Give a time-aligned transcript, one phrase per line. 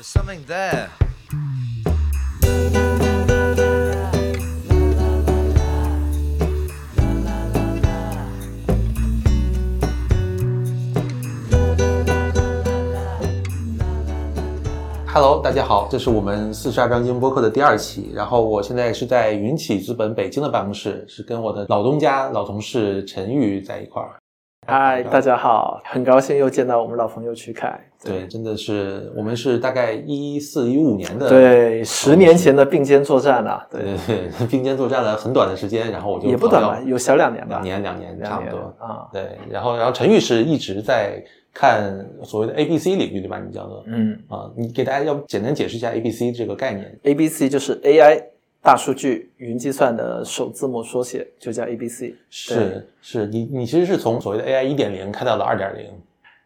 [0.00, 0.88] There's something there.
[15.06, 18.10] Hello，大家好，这是我们四十二章经播客的第二期。
[18.14, 24.16] 然后我现在是在云起资本北京的办公室，是跟我的老东家、老同事陈宇在一块儿。
[24.66, 27.80] 嗨，大家好，很高兴又见到我们老朋友曲凯。
[28.04, 33.66] 对，真的是我们是大概一四一五年的，对，十年前的并肩作战了。
[33.70, 39.08] 对，对对，并肩作战了很短的时间，然后我就也不短吧，有小两年吧，两年两年差不多啊。
[39.12, 41.20] 对，然后然后陈玉是一直在
[41.52, 43.40] 看所谓的 A B C 领域，对吧？
[43.44, 46.98] 你叫做嗯啊，你给大家要简单解释一下 A B C 这个概念。
[47.02, 48.22] ，A B C 就是 AI
[48.62, 52.14] 大数据云计算的首字母缩写，就叫 A B C。
[52.28, 55.90] 是是，你你其实是从所谓的 AI 一点零开到了二点零。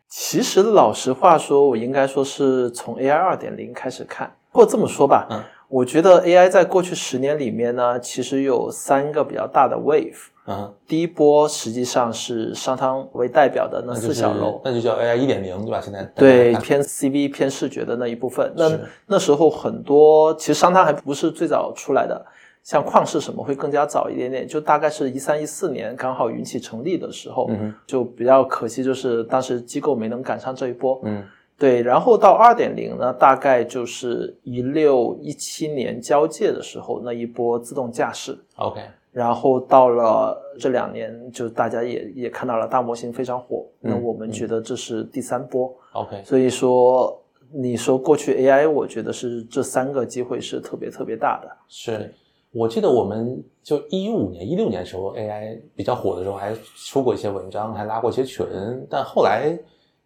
[0.08, 10.28] 其实老实话说，我应该说是从 AI 二点零开始看，或这么说吧，嗯我觉得 AI 在过去十年里面呢，其实有三个比较大的 wave。
[10.46, 15.80] 嗯，第一波实际上是商汤为代表的那四小楼，那就叫 AI 一点零，对吧？
[15.80, 18.52] 现在对偏 CV 偏视觉的那一部分。
[18.56, 18.70] 那
[19.06, 22.24] 那时候很多其实商汤还不是最早出来的，
[22.62, 31.00] 像旷视什么会更加早一点点，就大概是一三一四年刚好云起成立的时候，嗯就比较可惜，就是当时机构没能赶上这一波。
[31.04, 31.24] 嗯
[31.56, 38.36] 对，然后到二点零呢，大概就是一六一七年交界的时候那一波自动驾驶。
[38.56, 38.80] ，OK，
[39.14, 45.72] 然后到了这两年，就大家也也看到了大模型非常火，那嗯我们觉得这是第三波。
[45.92, 47.16] OK，所以说，
[47.52, 51.48] 你说过去 AI，我觉得是这三个机会是特别特别大的。
[51.68, 52.12] 是
[52.50, 58.44] 我记得我们就一五年、一六年时候 AI 比较火的时候，还出过一些文章，还拉过一些群，
[58.90, 59.56] 但后来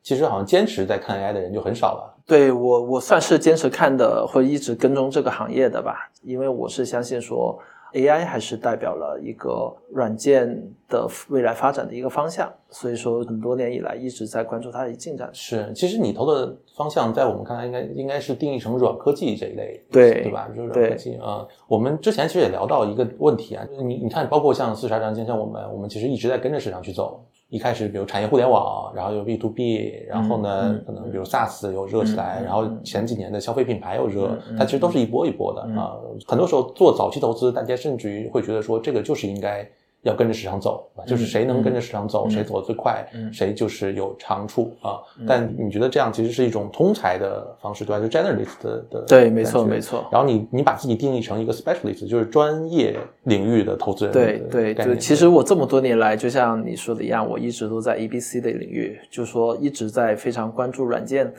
[0.02, 2.14] 其实好像坚持在看 AI 的人就很少了。
[2.26, 7.58] 对我，我算是坚持看的，或一直跟踪这个行业的吧，因为我是相信说
[7.94, 10.48] AI 还是代表了一个软件
[10.88, 15.28] 的未来发展的一个方向，所以说很多年以来一直在关注它的进展。
[15.32, 20.48] 是，其实你投的方向在我们看来应该应该是定义成软科技这一类，对对吧？
[20.54, 27.24] 就是软科技啊、呃我们之前其实也聊到一个问题啊，你你看，包括像四十二章经，像我们，我们其实一直在跟着市场去走。
[27.50, 35.76] 一开始比如产业互联网，然后有 B to B，然后呢，可能比如 SaaS 又热起来，然后前几年的消费品牌又热，它其实都是一波一波的嗯。
[35.76, 39.66] 啊、很多时候做早期投资，大家甚至于会觉得说，这个就是应该
[40.02, 45.00] 要跟着市场走，啊就是谁能跟着市场走，嗯谁走得最快，嗯谁就是有长处啊。
[45.18, 48.00] 嗯但你觉得这样其实是一种通才的方式，对吧？
[48.00, 50.06] 就 generalist 的的对，没错，没错。
[50.12, 61.32] 然后你你把自己定义成一个 specialist，就是专业领域的投资人对对对，概念其实我这么多年来，就像你说的一样，我一直都在 A B C 的领域，就是说一直在非常关注软件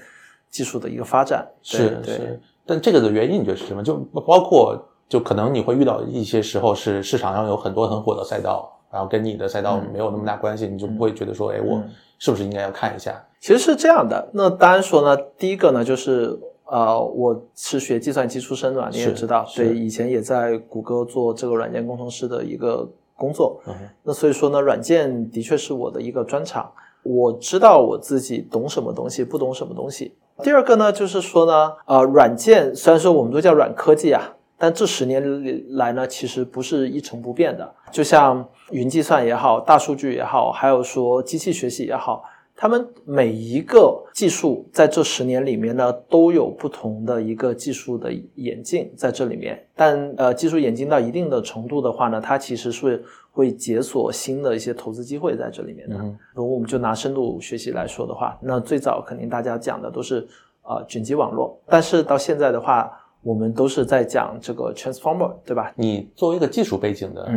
[0.50, 1.47] 技术的一个发展。
[1.62, 3.81] 是是，但这个的原因你觉得是什么？
[3.81, 3.96] 就
[4.26, 4.78] 包括
[5.09, 11.90] 就可能你会遇到一些时候是市场上有很多很火的赛道，然后跟你的赛道没有那么大关系，你就不会觉得说，哎，我嗯
[12.20, 13.22] 是不是应该要看一下？
[13.42, 14.30] 其实是这样的。
[14.34, 23.59] 那当然说呢，第一个呢，就是呃，我是学计算机出身的嘛，你也知道，是对，以前也在谷歌做这个软件工程师的一个工作。
[23.66, 26.72] 嗯那所以说呢，软件的确是我的一个专长，
[27.02, 30.14] 我知道我自己懂什么东西，不懂什么东西。
[30.44, 35.24] 第二个呢，就是说呢，呃，软件虽然说我们都叫软科技啊，但这十年
[35.70, 37.74] 来呢，其实不是一成不变的。
[37.90, 42.24] 就像云计算也好，大数据也好，还有说机器学习也好，
[42.56, 49.66] 他们每一个技术在这十年里面呢，都有不同的一个技术的演进在这里面。
[49.74, 55.96] 但呃，技术演进到一定的程度的话呢，它其实是会解锁新的一些投资机会在这里面的。
[55.96, 60.28] 嗯如果我们就拿深度学习来说的话，那最早肯定大家讲的都是
[60.64, 62.91] 呃卷积网络，但是到现在的话，
[63.22, 65.72] 我们都是在讲这个 transformer，对吧？
[65.75, 67.30] 你作为一个技术背景的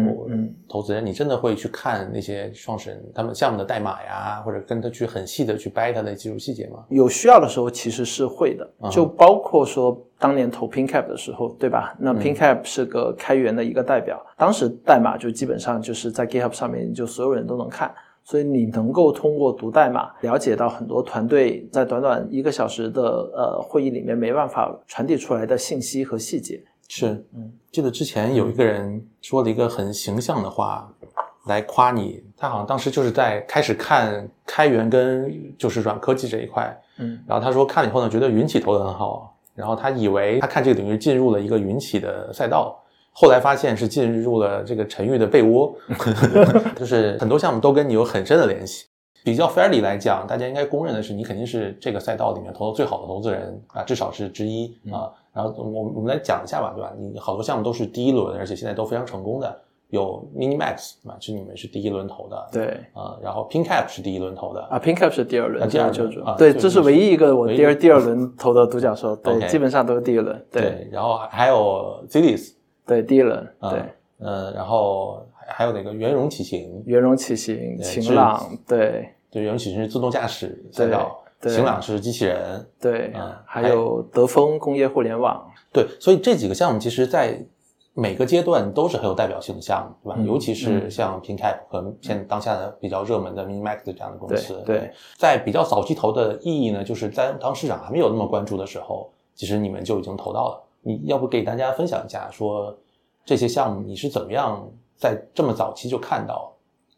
[0.69, 6.85] 投资人，你真的会去看那些创始人他们项目的代码呀，或者跟他去很细的去掰他的技术细节吗？
[6.89, 11.97] 有需要的时候其实是会的嗯，就包括说当年投 PinCap 的时候，对吧？
[11.99, 17.93] 那嗯 PinCap 是个开源的一个代表，当时代码就基本上就是在 GitHub 上面就所有人都能看。
[18.33, 23.03] 所以你能够通过读代码了解到很多团队在短短一个小时的
[23.37, 26.59] 呃会议里面没办法传递出来的信息和细节。
[26.89, 30.91] 是，嗯，记得之前有一个人说了一个很形象的话
[31.45, 42.82] 来夸你，他好像当时就是在开始看开源跟就是软科技这一块，嗯然后他说看了以后呢，觉得云起投的很好，然后他以为他看这个领域进入了一个云起的赛道。
[43.13, 45.75] 后来发现是进入了这个陈玉的被窝，
[46.77, 48.87] 就是很多项目都跟你有很深的联系。
[49.25, 55.13] 比较 fairly 来讲，大家应该公认的是，你肯定是这个赛道里面投的最好的投资人啊，至少是之一啊。
[55.33, 56.93] 然后我我们来讲一下吧，对吧？
[56.99, 59.61] 你好多项目都是第一轮，而且现在都非常成功的。
[59.91, 61.17] 有 Minimax 对吧？
[61.21, 63.15] 是你们是第一轮投的，对啊。
[63.23, 70.47] 然后 PinCap 是第一轮投的啊，PinCap 是第二轮，第二轮啊，对，这是唯一一个我第二第二轮投的独角兽，对，基本上都是第一轮。
[70.51, 72.55] 对，然后还有 Zilis，
[72.87, 73.83] 对，第一轮，对，
[74.19, 83.13] 呃，然后还有那个圆融启行，圆融启行，晴朗，对，对，圆融启行是自动驾驶赛道，晴朗是机器人，对，
[83.45, 87.41] 还有德丰工业互联网，对，所以这几个项目其实，在
[87.95, 90.23] 每个阶段都是很有代表性的项目，对吧？
[90.27, 100.63] 尤其是像 PinCap 和现当下的比较热门的 Minimax 这样的公司，对，在比较早期投的意义呢，就是在当市场还没有那么关注的时候，其实你们就已经投到了。
[100.83, 102.77] 你要不给大家分享一下，说
[103.25, 106.51] 这些项目你是怎么样在这么早期就看到？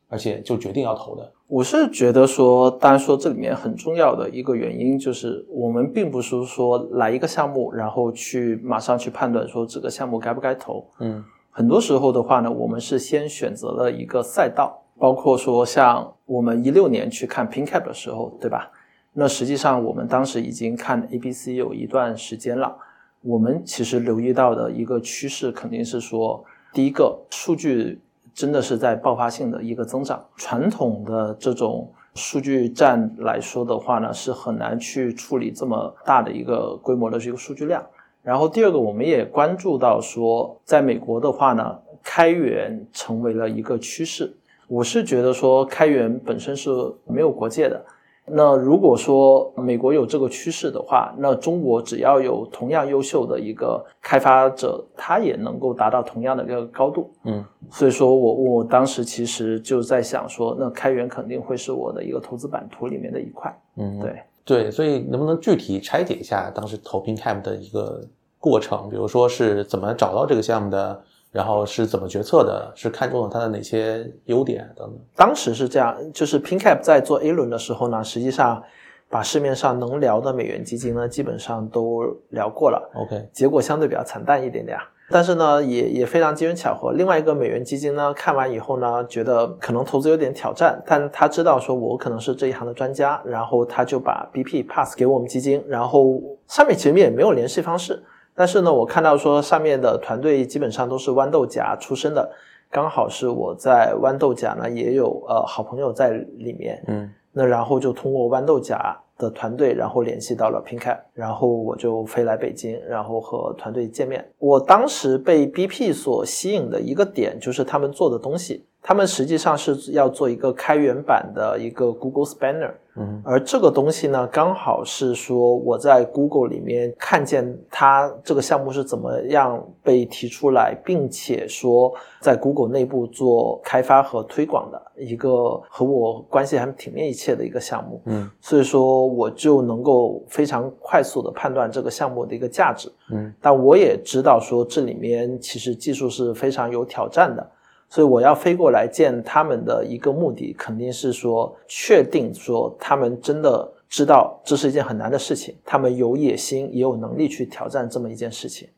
[0.06, 10.86] 而且就决定要投的，我是觉得说，当然说这里面很重要的一个原因就是，我们并不是说来一个项目，然后去马上去判断说这个项目该不该投。
[11.00, 18.70] 嗯，很多时候的话呢，我们是先选择了一个赛道，包括说像我们一六年去看 PinCap 的时候，对吧？
[19.14, 22.76] 那实际上我们当时已经看 ABC 有一段时间了，
[23.24, 28.00] 我们其实留意到的一个趋势肯定是说，第一个数据。
[28.34, 30.26] 真的是在爆发性的一个增长。
[30.34, 37.86] 传统的这种数据站来说的话呢，是很难去处理这么大的一个规模的这个数据量。
[38.24, 44.34] 然后第二个，我们也关注到说，在美国的话呢，开源成为了一个趋势。
[44.66, 46.70] 我是觉得说，开源本身是
[47.06, 47.84] 没有国界的。
[48.26, 57.10] 那如果说美国有这个趋势的话，那中国只要有同样优秀的一个开发者，他也能够达到同样的一个高度。
[57.24, 63.54] 嗯，所以说我我当时其实就在想说，那开源肯定会是我的一个投资版图里面的一块。
[63.76, 68.02] 嗯，对对，所以能不能具体拆解一下当时投 PinCap 的一个
[68.38, 68.88] 过程？
[68.88, 71.02] 比如说是怎么找到这个项目的？
[71.34, 72.70] 然后是怎么决策的？
[72.76, 74.96] 是看中了它的哪些优点等等？
[75.16, 78.62] 当时是这样，就是 PinCap 在做 A 轮的时候呢，实际上
[79.10, 82.88] 把市面上能聊的美元基金呢，基本上都聊过了。
[82.94, 84.78] OK，结果相对比较惨淡一点点。
[85.10, 98.02] 但是呢，也也非常机缘巧合，另外一个美元基金呢，看完以后呢，觉得可能投资有点挑战，但他知道说我可能是这一行的专家，然后他就把 BP pass 给我们基金，然后上面其实也没有联系方式。
[98.34, 102.30] 但是呢，我看到说上面的团队基本上都是豌豆荚出身的，
[102.70, 108.76] 刚好是我在豌豆荚呢也有呃好朋友在里面，嗯，那然后就通过豌豆荚
[109.16, 114.22] 的团队，然后联系到了 PinCap，然后我就飞来北京，然后和团队见面。
[114.38, 118.64] 我当时被 BP 所吸引的一个点就是他们做的东西。
[118.86, 147.46] 他们实际上是要做一个开源版的一个 Google Spanner，嗯，而这个东西呢，刚好是说我在 Google 里面看见它这个项目是怎么样被提出来，并且说在 Google 内部做开发和推广的一个和我关系还挺密切的一个项目，嗯，所以说我就能够非常快速的判断这个项目的一个价值，嗯，但我也知道说这里面其实技术是非常有挑战的。
[147.90, 158.68] 所以我要飞过来见他们的一个目的，肯定是说确定说他们真的知道这是一件很难的事情，他们有野心也有能力去挑战这么一件事情。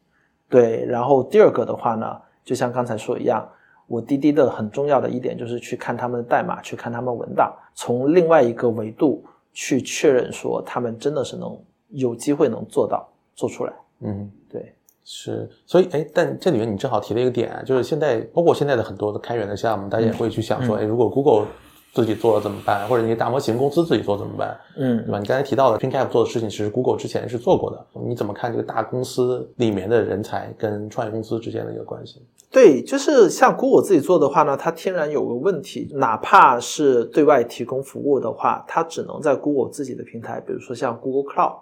[0.51, 3.49] 对，然后第二个的话呢，就像刚才说一样，
[3.87, 9.25] 我滴滴的很重要的一点就是去看他们的代码，去看他们文档，从另外一个维度
[9.55, 11.59] 去确认说他们真的是能
[11.91, 13.73] 有机会能做到做出来。
[14.01, 14.73] 嗯，对。
[15.09, 21.47] 是，所以哎，但这里面你正好提了一个点，就是现在包括现在的很多的开源的项目，大家也会去想说，哎，如果 Google
[21.95, 22.89] 自己做了怎么办？
[22.89, 24.59] 或者那些大模型公司自己做怎么办？
[24.77, 25.21] 嗯，对吧？
[25.21, 27.87] 你刚才提到的 PinCap 做的事情，其实 Google 之前是做过的。
[28.05, 32.21] 你怎么看这个大公司里面的人才跟创业公司之间的一个关系？
[32.51, 41.55] 对，就是像 Google 自己做的话呢，它天然有个问题，哪怕是对外提供服务的话，它只能在 Google 自己的平台，比如说像 Google Cloud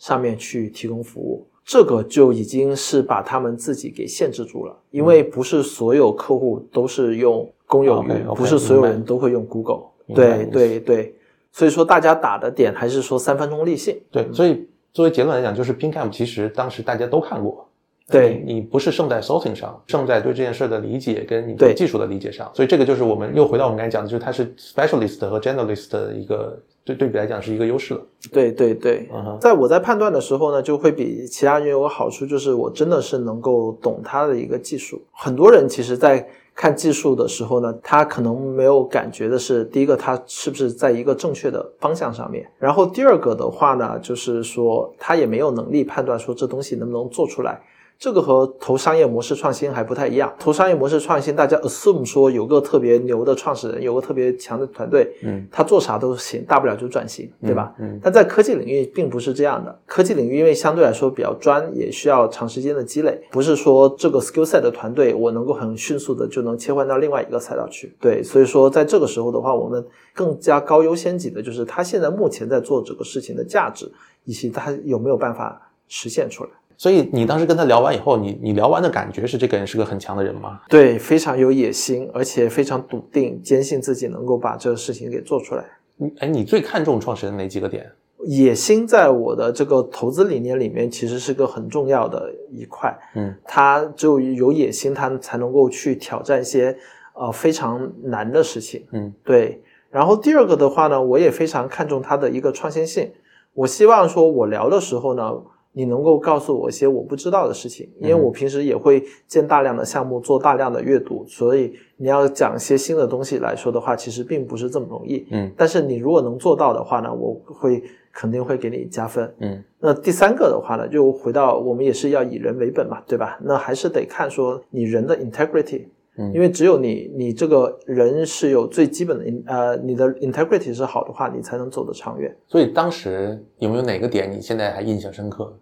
[0.00, 1.46] 上面去提供服务。
[1.64, 9.82] 这个就已经是把他们自己给限制住了，因为不是所有客户都是用公有云，不是所有人都会用 Google。
[10.12, 11.14] 对对对，
[11.52, 14.00] 所以说大家打的点还是说三分钟立信。
[14.10, 17.68] 对，所以作为结论来讲，就是 PinCam 其实当时大家都看过。
[18.08, 22.50] 对你不是胜在 sorting 上，胜在对这件事的理解跟你对技术的理解上。
[22.52, 26.60] 所以这个就是我们又回到我们刚才讲的，就是它是 specialist 和 generalist 的一个。
[26.84, 28.00] 对对比来讲是一个优势了。
[28.32, 29.08] 对对对，
[29.40, 35.00] 在我在判断的时候呢，就会比其他人有个好处，就是我真的是能够懂他的一个技术。
[35.12, 47.60] 很多人其实，在看技术的时候呢，他可能没有感觉的是，第一个他是不是在一个正确的方向上面，然后第二个的话呢，就是说他也没有能力判断说这东西能不能做出来。
[48.00, 50.34] 这个和投商业模式创新还不太一样。
[50.38, 57.74] 投商业模式创新，大家 assume 说有个特别牛的创始人，有个特别强的团队，嗯，他做啥都行，大不了就转型，对吧？
[57.78, 59.78] 嗯，但在科技领域并不是这样的。
[59.84, 67.94] 科技领域因为相对来说比较专，也需要长时间的积累，不是说这个 skill set 的团队我能够很迅速的就能切换到另外一个赛道去。
[68.00, 73.92] 对，所以说在这个时候的话，我们更加高优先级的就是他现在目前在做这个事情的价值，
[74.24, 76.50] 以及他有没有办法实现出来。
[76.80, 80.62] 所以你当时跟他聊完以后，你你聊完的感觉是这个人是个很强的人吗？
[80.66, 85.62] 对，非常有野心，而且非常笃定，坚信自己能够把这个事情给做出来。
[85.98, 87.86] 你哎，你最看重创始人哪几个点？
[88.24, 92.98] 野心在我的这个投资理念里面，其实是个很重要的一块。
[93.14, 96.74] 嗯，他只有有野心，他才能够去挑战一些
[97.12, 98.86] 呃非常难的事情。
[98.92, 99.62] 嗯，对。
[99.90, 103.12] 然后第二个的话呢，我也非常看重他的一个创新性。
[103.52, 105.30] 我希望说我聊的时候呢。
[105.72, 115.26] 你能够告诉我一些我不知道的事情，因为我平时也会见大量的项目，做大量的阅读，所以你要讲一些新的东西来说的话，其实并不是这么容易。
[115.30, 119.32] 嗯，但是你如果能做到的话呢，我会肯定会给你加分。
[119.38, 123.38] 嗯，那第三个的话呢，就回到我们也是要以人为本嘛，对吧？
[123.42, 125.86] 那还是得看说你人的 integrity。
[126.20, 132.36] 嗯，因为只有你你这个人是有最基本的呃，你的 integrity 是好的话，你才能走得长远。
[132.46, 135.56] 所以当时有没有哪个点你现在还印象深刻？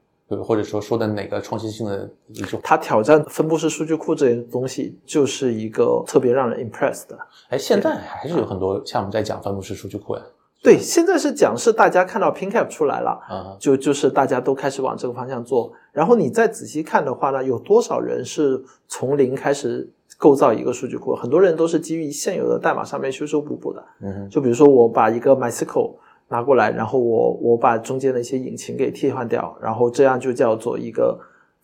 [0.45, 2.61] 或者说说的哪个创新性的一种？
[2.63, 7.19] 他挑战分布式数据库这些东西，就是一个特别让人 impressed 的。
[7.49, 10.23] 哎，现在还是有很多项目在讲分布式数据库呀。
[10.63, 15.73] 对，现在是讲是大家看到 PinCap 出来了，啊，就就是大家都开始往这个方向做。
[15.93, 19.89] 然后你再仔细看的话呢，有多少人是从零开始
[20.19, 21.15] 构造一个数据库？
[21.15, 23.83] 很多人都是基于现有的代码上面修修补补的。
[24.03, 25.95] 嗯，就比如说我把一个 MySQL。
[26.31, 31.19] 拿过来，然后我我把中间的一些引擎给替换掉，然后这样就叫做一个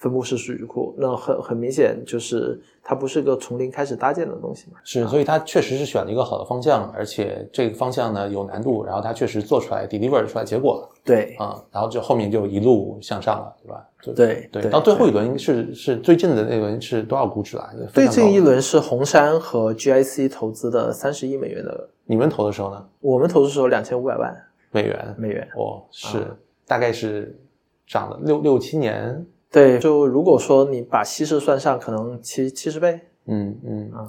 [0.04, 0.94] 分布式数据库。
[0.98, 4.76] 那很很明显就是它不是个从零开始搭建的东西嘛。
[4.84, 10.88] 是，所以它确实是选了一个好的方向，而且这个方向呢有难度，然后它确实做出来 deliver 出来结果了。
[11.02, 13.88] 对啊，然后就后面就一路向上了，对吧？
[14.14, 14.70] 对对。
[14.70, 17.70] 到最后一轮是是最近的那轮是多少估值啊？
[17.94, 21.88] 最近一轮是红杉和 GIC 投资的三十亿美元的。
[22.04, 22.86] 你们投的时候呢？
[23.00, 24.36] 我们投的时候两千五百万。
[24.70, 27.38] 美元，美元哦，是，大概是
[27.86, 29.24] 涨了六六七年。
[29.54, 32.98] 对，就如果说你把稀释算上，可能七七十倍。
[33.26, 34.04] 嗯嗯啊，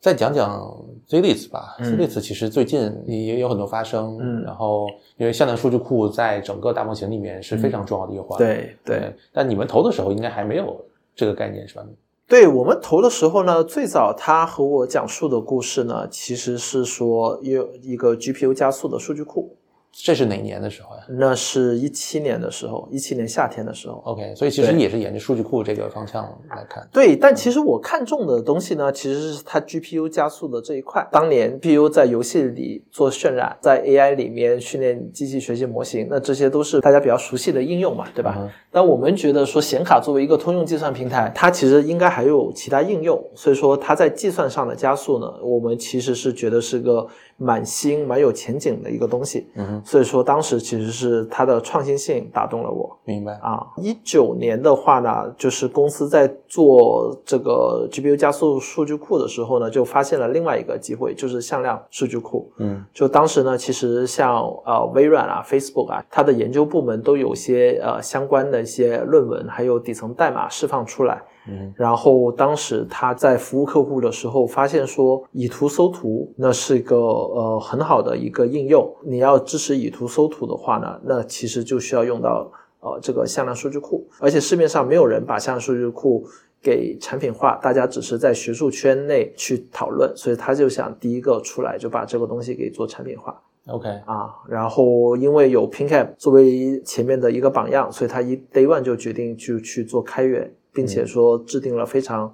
[0.00, 0.60] 再讲讲
[1.08, 1.76] Zlitz 吧。
[1.78, 4.18] Zlitz 其实最近也有很多发生。
[4.20, 8.36] 嗯，然后因为向量数据库在整个大模型里面是非常重要的一环。
[8.36, 9.14] 对对。
[9.32, 10.84] 但你们投的时候应该还没有
[11.14, 11.84] 这个概念是吧？
[12.26, 19.54] 对我们投的时候呢，最早他和我讲述的故事呢，其实是说有一个 GPU 加速的数据库。
[19.90, 21.02] 这是哪年的时候呀？
[21.08, 24.00] 那是一七年的时候，一七年夏天的时候。
[24.04, 26.86] OK，所以其实也是沿着数据库这个方向来看。
[26.92, 31.06] 对，但其实我看中的东西呢，其实是它 GPU 加速的这一块。
[31.10, 38.48] 当年 GPU 在游戏里做渲染，在 AI 里面训练机器学习模型，那这些都是大家比较熟悉的应用嘛，对吧？
[38.70, 47.06] 但我们觉得说显卡作为一个通用计算平台，它其实应该还有其他应用，所以说它在计算上的加速呢，我们其实是觉得是个
[47.38, 49.48] 蛮新、蛮有前景的一个东西。
[49.54, 49.80] 嗯。
[49.84, 52.98] 所以说，当时其实是它的创新性打动了我。
[53.04, 62.50] 明白啊，一九年的话呢，就是公司在做这个 GPU 加速数据库的时候呢，就发现了另外一个机会，就是向量数据库。
[62.58, 71.22] 嗯，就当时呢，其实像呃微软啊、Facebook 啊，它的研究部门都有些呃相关的一些论文，还有底层代码释放出来。
[71.48, 78.94] 嗯，然后当时他在服务客户的时候，发现说以图搜图那是一个呃很好的一个应用。
[79.04, 82.50] 你要支持以图搜图的话呢，那其实就需要用到
[82.80, 86.24] 呃这个向量数据库，而且市面上没有人把向量数据库
[86.60, 93.40] 给产品化，大家只是在学术圈内去讨论，所以他就想第一个出来就把这个东西给做产品化。
[93.68, 100.50] OK 啊，然后因为有 PinCap 作为前面的一个榜样，所以他一 Day One 就决定就去做开源。
[100.78, 102.32] 并且说制定了非常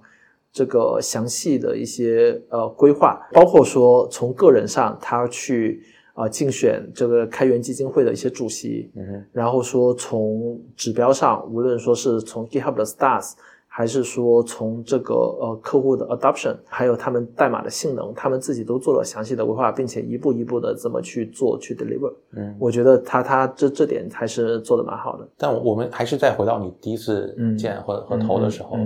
[0.53, 5.83] 这个详细的一些呃规划，包括说从个人上他去
[6.13, 13.33] 啊竞选这个开源基金会的一些主席，嗯，然后说从指标上，无论说是从 GitHub 的 Stars，
[13.77, 22.13] 还是说从这个呃客户的 Adoption，还有他们代码的性能，他们自己都做了详细的规划，并且一步一步的怎么去做去 deliver。
[22.37, 25.29] 嗯，我觉得他他这这点还是做的蛮好的。
[25.37, 28.79] 但我们还是再回到你第一次见或和投的时候，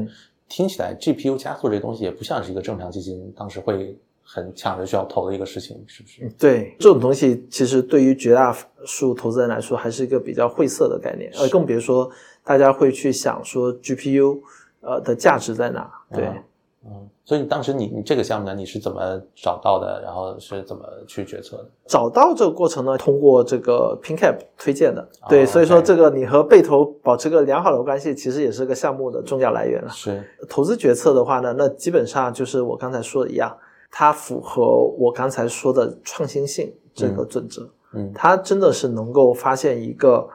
[0.49, 6.27] 听起来 GPU 加速这东西也不像是一个正常基金当时会很抢着需要投的一个事情，是不是？
[6.39, 12.11] 对这种东西，其实对于绝大多数投资人来说，还是一个比较晦涩的概念，呃，更别说
[12.43, 14.39] 大家会去想说 GPU
[14.81, 15.91] 呃的价值在哪。
[16.13, 16.45] 对，嗯
[16.87, 20.01] 嗯，所以你当时你你这个项目呢，你是怎么找到的？
[20.03, 21.67] 然后是怎么去决策的？
[21.87, 25.07] 找到这个过程呢，通过这个 PinCap 推荐的。
[25.29, 29.89] 对，哦所以说这个你和被投保持个良好的关系，其实也是个项目的重要来源了。
[29.91, 33.55] 是，投资决策的话呢，那基本上就是我刚才说的一样，
[33.91, 34.63] 它符合
[34.99, 37.63] 我刚才说的创新性这个准则。
[37.95, 40.29] 嗯它真的是能够发现一个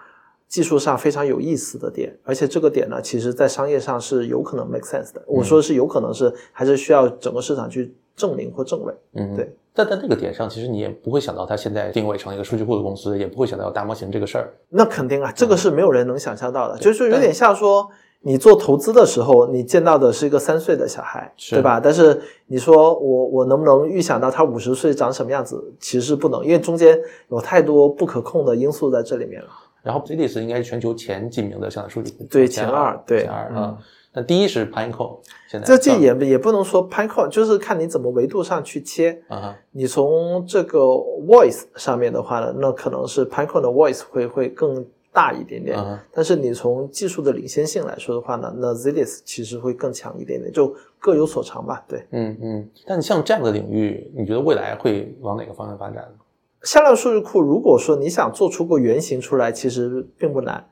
[0.53, 5.19] 技术上非常有意思的点，而且这个点呢，其实在商业上是有可能 make sense 的。
[5.25, 8.93] 我说的是有可能是，还是需要整个市场去证明或证伪。
[9.15, 9.51] 嗯，对。
[9.73, 14.53] 但在那个点上，其实你也不会想到它现在定位成一个数据库的公司，也不会想到有大模型这个事儿。
[14.69, 17.89] 那肯定啊，这个是没有人能想象到的，对就是有点像说。
[18.25, 21.77] 你做投资的时候，你见到的是一个三岁的小孩，对吧？
[21.77, 25.61] 但是你说我我能不能预想到他五十岁长什么样子？
[25.77, 29.49] 其实不能，因为中间有太多不可控的因素在这里面了。
[29.83, 33.77] 然后 Zidis 应该是全球前几名的向量数据库，对前前二对前二嗯啊。
[34.15, 39.21] 那第一是 Pinecone，现在这这也也不能说 Pinecone，就是看你怎么维度上去切。
[39.27, 45.75] 啊哈你从这个 voice 上面的话呢，那可能是 Pinecone 的 voice 会会更大一点点。
[45.75, 51.83] 啊哈但是你从技术的领先性来说的话呢，那 Zidis 其实会更强一点点，就各有所长吧。
[51.87, 52.69] 对，嗯嗯。
[52.85, 56.22] 但像这样的领域，你觉得未来会往哪个方向发展呢？
[56.63, 60.65] 向量数据库如果说你想做出个原型出来，其实并不难。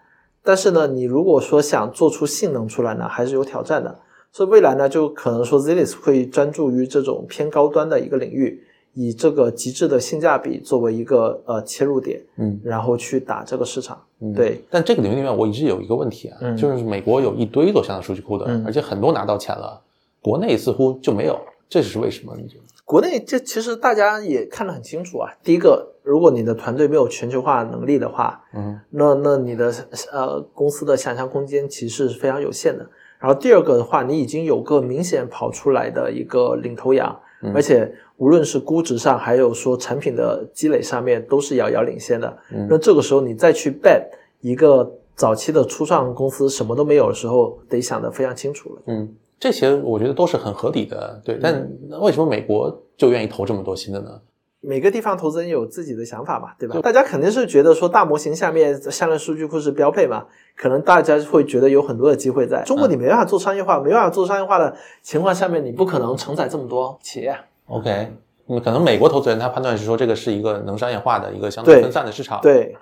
[0.43, 3.99] 但是呢，你如果说想做出性能出来呢，还是有挑战的。
[4.31, 14.01] 所以未来呢，就可能说 Zilis 会专注于这种偏高端的一个领域，以这个极致的性价比作为一个呃切入点，嗯然后去打这个市场。
[14.21, 14.63] 嗯，对。
[14.69, 19.81] 但这个领域里面，我一直有一个问题啊，嗯就是美国有一堆做向量数据库的，嗯而且很多拿到钱了，
[20.21, 22.33] 国内似乎就没有，这是为什么？
[22.37, 22.63] 你觉得？
[22.91, 25.31] 国内这其实大家也看得很清楚啊。
[25.41, 29.73] 第一个，如果你的团队没有全球化能力的话，嗯那那你的
[30.11, 32.85] 呃公司的想象空间其实是非常有限的。
[33.17, 42.37] 然后第二个的话，你已经有个明显跑出来的一个领头羊，嗯而且无论是估值上，还有说产品的积累上面，都是遥遥领先的。
[42.51, 44.03] 嗯那这个时候你再去 bet
[44.41, 48.81] 一个早期的初创公司什么都没有的时候，得想得非常清楚了。
[48.87, 51.39] 嗯，这些我觉得都是很合理的，对。
[51.41, 51.67] 但
[51.99, 54.21] 为什么美国就愿意投这么多新的呢？
[54.59, 56.79] 每个地方投资人有自己的想法嘛，对吧？
[56.81, 62.61] 大家肯定是觉得说大模型下面向量数据库是标配嘛，可能大家会觉得有很多的机会在。
[62.63, 67.39] 中国你没办法做商业化，没办法做商业化的情况下面，你不可能承载这么多企业啊。
[67.65, 68.13] OK，
[68.49, 72.77] 嗯，可能美国投资人他判断是说这个是一个能商业化的一个相对对分散的市场，，对，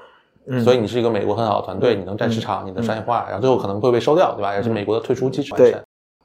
[0.47, 4.53] 嗯，所以你是一个美国很好的团队，你能占市场，你能商业化，然后最后可能会被收掉，对吧？
[4.53, 5.81] 也是美国的退出机制完善。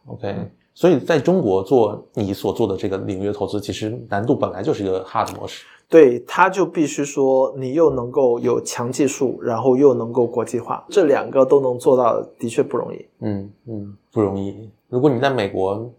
[0.06, 5.64] OK，所以在中国做你所做的这个领域的投资，其实难度本来就是一个 hard 模式。
[5.88, 13.06] 对，他就必须说你又能够有强技术，然后又能够国际化，这两个都能做到，的确不容易。
[13.20, 14.70] 嗯嗯，不容易。
[14.88, 15.90] 如果你在美国，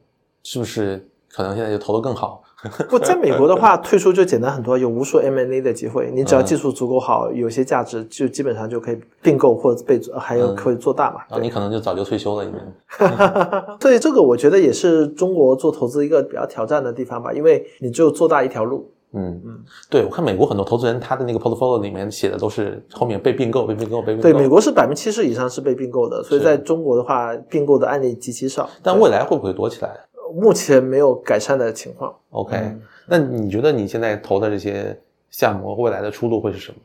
[0.44, 2.42] 是不是可能现在就投的更好？
[2.90, 6.10] 不，在美国的话， 退出就简单很多，有无数 M&A 的机会。
[6.14, 11.22] 你只要嗯技术足够好，有些价值，就基本上就可以并购或者被还有嗯可以做大嘛。
[11.30, 12.60] 然后你可能就早就退休了，已经。
[13.80, 18.92] 所以这个我觉得也是中国做投资一个比较挑战的地方吧，因为你只有做大一条路。
[19.18, 24.22] 嗯嗯，对，我看美国很多投资人，他的那个 portfolio 里面写的都是后面被并购、被并购、被并购。
[24.24, 28.70] 对，美国是百分之七十以上是被并购的，所以在中国的话，并购的案例极其少。
[28.84, 29.90] 但未来会不会多起来
[30.36, 32.14] 目前没有改善的情况。
[32.32, 36.78] ？OK，、嗯那你觉得你现在投的这些项目未来的出路会是什么？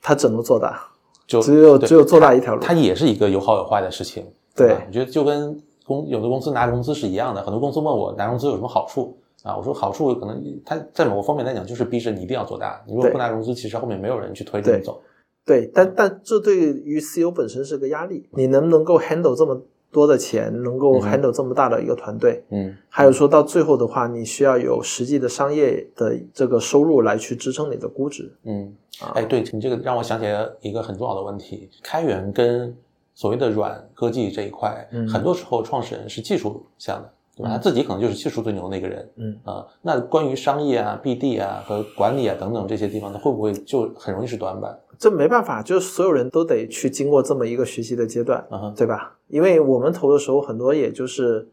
[0.00, 0.82] 它只能做大，
[1.26, 2.60] 就只有只有做大一条路。
[2.62, 4.26] 它也是一个有好有坏的事情。
[4.54, 9.56] 对吧我觉得就跟公有的公司拿融资是一样的，很多公司问我拿融资有什么好处啊？
[9.56, 15.00] 我说好处可能它在某个方面来讲就是逼着你一定要做大，你如果不拿融资，其实后面没有人去推着你走。
[15.46, 19.58] 对，但但这对于 CEO 本身是个压力，你能不能够 handle 这么
[19.92, 22.42] 多的钱，能够嗯 handle 这么大的一个团队？
[22.50, 28.34] 嗯还有说到最后的话，你需要有实际的商业的这个收入来去支撑你的估值。
[28.44, 32.74] 嗯，啊哎，对你这个让我想起来一个很重要的问题：开源跟
[33.14, 37.50] 所谓的软科技这一块，嗯很多时候创始人是技术向的，对吧？
[37.50, 39.10] 嗯他自己可能就是技术最牛的那个人。
[39.16, 44.78] 嗯啊、那关于商业啊、BD 啊和管理啊等等这些地方呢，会不会就很容易是短板？
[45.02, 49.18] 这没办法，就是所有人都得去经过这么一个学习的阶段，对吧？
[49.26, 51.48] 因为我们投的时候，很多也就是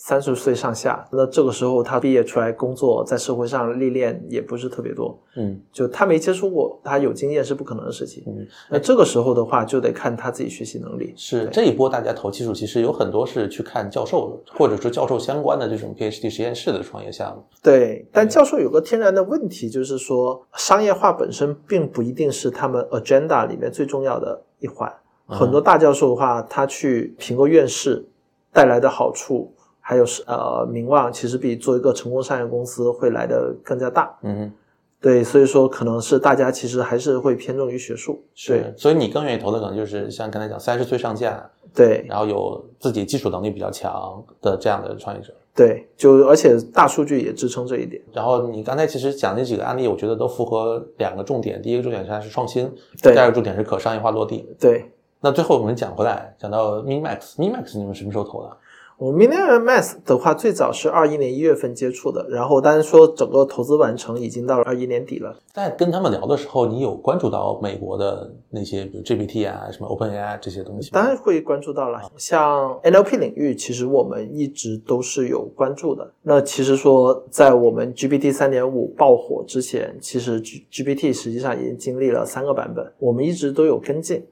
[0.00, 8.22] 三十岁上下，那这个时候他毕业出来工作，在社会上历练也不是特别多，嗯就他没接触过，他有经验是不可能的事情。
[8.24, 11.12] 嗯，那这个时候的话，就得看他自己学习能力。
[11.16, 17.42] 是这一波大家投技术，其实有很多是去看教授或者说教授相关的这种 PhD 实验室的创业项目。
[17.60, 24.88] 对，但教授有个天然的问题，就是说商业化本身并不一定是他们 agenda 里面最重要的一环。
[25.28, 28.08] 嗯很多大教授的话，他去评个院士
[28.50, 29.52] 带来的好处，
[29.88, 34.14] 还有是呃名望，其实比做一个成功商业公司会来的更加大。
[34.20, 34.52] 嗯，
[35.00, 38.22] 对，所以说可能是大家其实还是会偏重于学术。
[38.34, 45.32] 是，所以你更愿意投的可能就是像刚才讲三十岁上下，对然后有自己技术能力比较强的这样的创业者。
[45.56, 48.02] 对，就而且大数据也支撑这一点。
[48.12, 51.62] 然后你刚才其实讲那几个案例，我觉得都符合两个重点。
[51.62, 52.70] 第一个重点是它是创新，
[53.02, 54.46] 对第二个重点是可商业化落地。
[54.60, 54.84] 对，
[55.22, 58.56] 那最后我们讲回来，讲到 Minimax，Minimax 你们什么时候投的？
[58.98, 65.38] 我们 Million Math 的话，最早是二一年一月份接触的，然后当然说整个投资完成已经到了二一年底了。
[65.54, 70.90] 在跟他们聊的时候，你有关注到美国的那些，比如 GPT 啊、什么 OpenAI 这些东西？
[70.90, 76.10] 当然会关注到了，像 NLP 领域，其实我们一直都是有关注的。
[76.22, 84.26] 那其实说，在我们 GPT 三点五爆火之前，其实 G GPT 实际上已经经历了三个版本，我们一直都有跟进，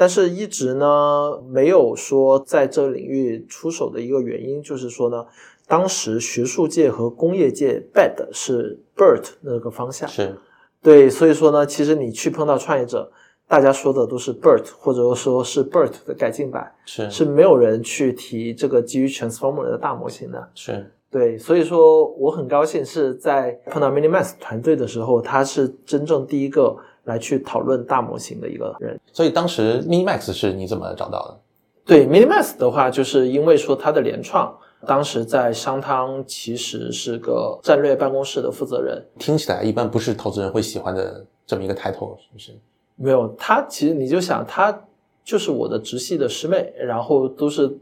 [0.00, 5.26] 但是一直呢没有说在这领域出手的一个原因，就是说呢，
[5.66, 10.38] 当时学术界和工业界 bad 是 BERT 那个方向，是，
[10.80, 13.10] 对，所以说呢，其实你去碰到创业者，
[13.48, 20.48] 大家说的都是 BERT，或者说是 BERT 的改进版，是，是没有人去提这个基于 Transformer 的大模型的。
[20.54, 26.76] 是，对，所以说我很高兴是在碰到 Minimax 团队的时候，他是真正第一个
[27.08, 29.00] 来去讨论大模型的一个人。
[29.12, 31.40] 所以当时 Minimax 是你怎么找到的？
[31.84, 34.54] 对 Minimax 的话，就是因为说它的联创，
[34.86, 42.52] 当时在商汤其实是个战略办公室的负责人，听起来一般不是投资人会喜欢的这么一个 title，是不是？
[42.94, 44.86] 没有，他其实你就想，他
[45.24, 47.74] 就是我的直系的师妹，然后都是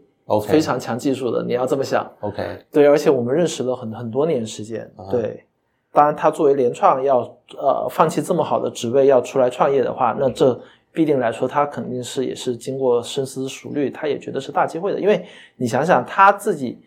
[0.47, 1.43] 非常强技术的。
[1.43, 5.46] 你要这么想，OK，对，而且我们认识了很很多年时间啊，对。
[5.97, 7.21] 当然，他作为联创要
[7.57, 10.61] 呃放弃这么好的职位要出来创业的话，那这
[10.93, 15.01] 必定来说，他肯定是也是经过深思熟虑，他也觉得是大机会的。
[15.01, 15.25] 因为
[15.57, 16.79] 你想想，他自己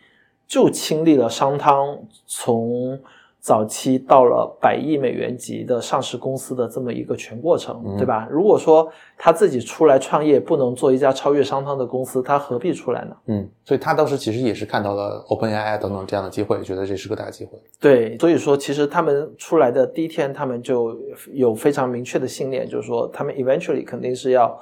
[0.48, 3.00] 就亲历了商汤从
[3.40, 8.28] 早期到了百亿美元级的上市公司的这么一个全过程，嗯对吧？
[8.30, 13.16] 如果说他自己出来创业，不能做一家超越商汤的公司，他何必出来呢？
[13.28, 17.58] 嗯，所以他当时其实也是看到了 OpenAI 等等这样的机会，觉得这是个大机会。
[17.80, 20.98] 对，所以说其实他们出来的第一天，他们就
[21.32, 24.60] 有非常明确的信念，就是说他们 eventually 肯定是要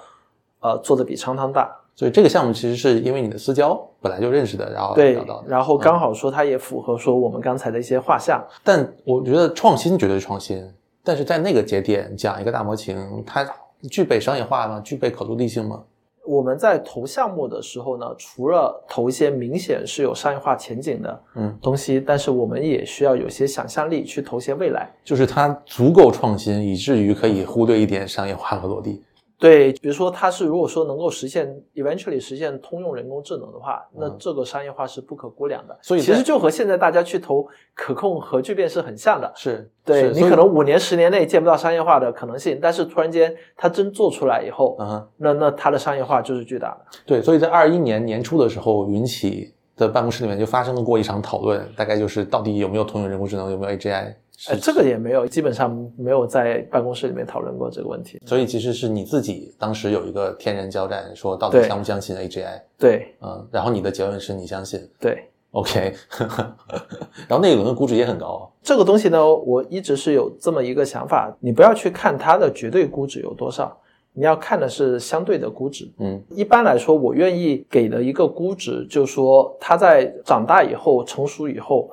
[0.62, 1.76] 呃做的比商汤大。
[1.98, 8.40] 所以这个项目其实是因为你的私交本来就认识的，然后对然后刚好说它也符合说我们刚才的一些画像。
[8.64, 10.64] 但我觉得创新绝对是创新，
[11.04, 13.44] 但是在那个节点讲一个大模型，它
[13.90, 14.80] 具备商业化吗？
[14.82, 15.82] 具备可落地性吗？
[16.24, 24.88] 我们在投项目的时候呢，除了投一些明显是有商业化前景的嗯，东西，但是我们也需要有些想象力去投些未来。
[25.04, 29.02] 就是它足够创新，以至于可以忽略一点商业化和落地。
[29.40, 35.78] 对，比如说它是如果说能够实现 eventually 实现通用人工智能的话，那嗯这个商业化是不可估量的。
[35.82, 39.32] 所以其实就和现在大家去投可控核聚变是很像的。
[39.36, 46.98] 是，对是你可能五年、十年内见不到商业化的可能性，但是突然间它真做出来以后，嗯，那那它的商业化就是巨大的。
[47.06, 54.16] 对，所以在二一年年初的时候，云起的办公室里面就发生了过一场讨论，大概就是到底有没有通用人工智能，有没有 AGI。
[54.50, 58.22] 呃，这个也没有，基本上没有在办公室里面讨论过这个问题。
[58.26, 62.62] 所以其实是你自己当时有一个天人交战，说到底相不相信 AGI？
[62.78, 63.16] 对。
[63.22, 64.80] 嗯，然后你的结论是你相信？
[65.00, 65.92] 对，，OK，
[67.28, 73.76] 然后那一轮的估值也很高，这个东西呢，我一直是有这么一个想法，你不要去看它的绝对估值有多少，
[74.14, 75.92] 你要看的是相对的估值。
[75.98, 76.22] 嗯。
[76.30, 81.90] 一般来说，我愿意给的一个估值，就是说它在长大以后、成熟以后，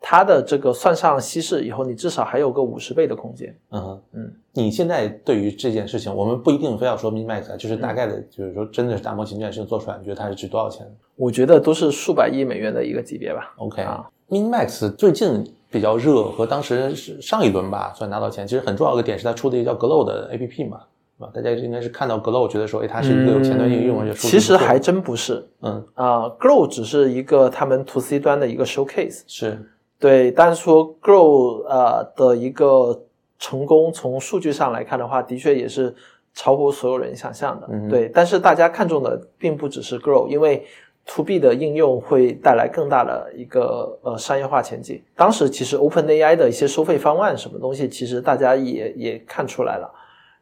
[0.00, 3.54] 它的这个算上稀释以后，你至少还有个五十倍的空间。
[3.70, 13.52] 嗯哼嗯，你现在对于这件事情，我们不一定非要说 Minimax，啊就是大概的，就是说真的是大模型这件事情做出来，你觉得它是值多少钱我觉得都是数百亿美元的一个级别吧。
[13.56, 18.46] ？OK，啊 Minimax 最近比较热，和当时是上一轮吧，算拿到钱。
[18.46, 20.82] 其实很重要的一个点是它出的一个叫 Glow 的 APP 嘛，
[21.18, 21.32] 对吧？
[21.34, 29.22] 大家应该是看到 Glow，觉得说，哎，它是一个有前端应用，而且数据嗯其实还真不是嗯啊、，Glow 只是一个他们 to C 端的一个 showcase。
[29.26, 29.58] 是
[30.00, 33.04] 对，但是说 Grow 呃的一个
[33.38, 35.94] 成功，从数据上来看的话，的确也是
[36.34, 37.68] 超乎所有人想象的。
[37.70, 40.64] 嗯对，但是大家看重的并不只是 Grow，因为
[41.06, 45.02] to B 的应用会带来更大的一个呃商业化前景。
[45.16, 49.90] 当时其实 OpenAI 的一些收费方案什么东西，其实大家也也看出来了。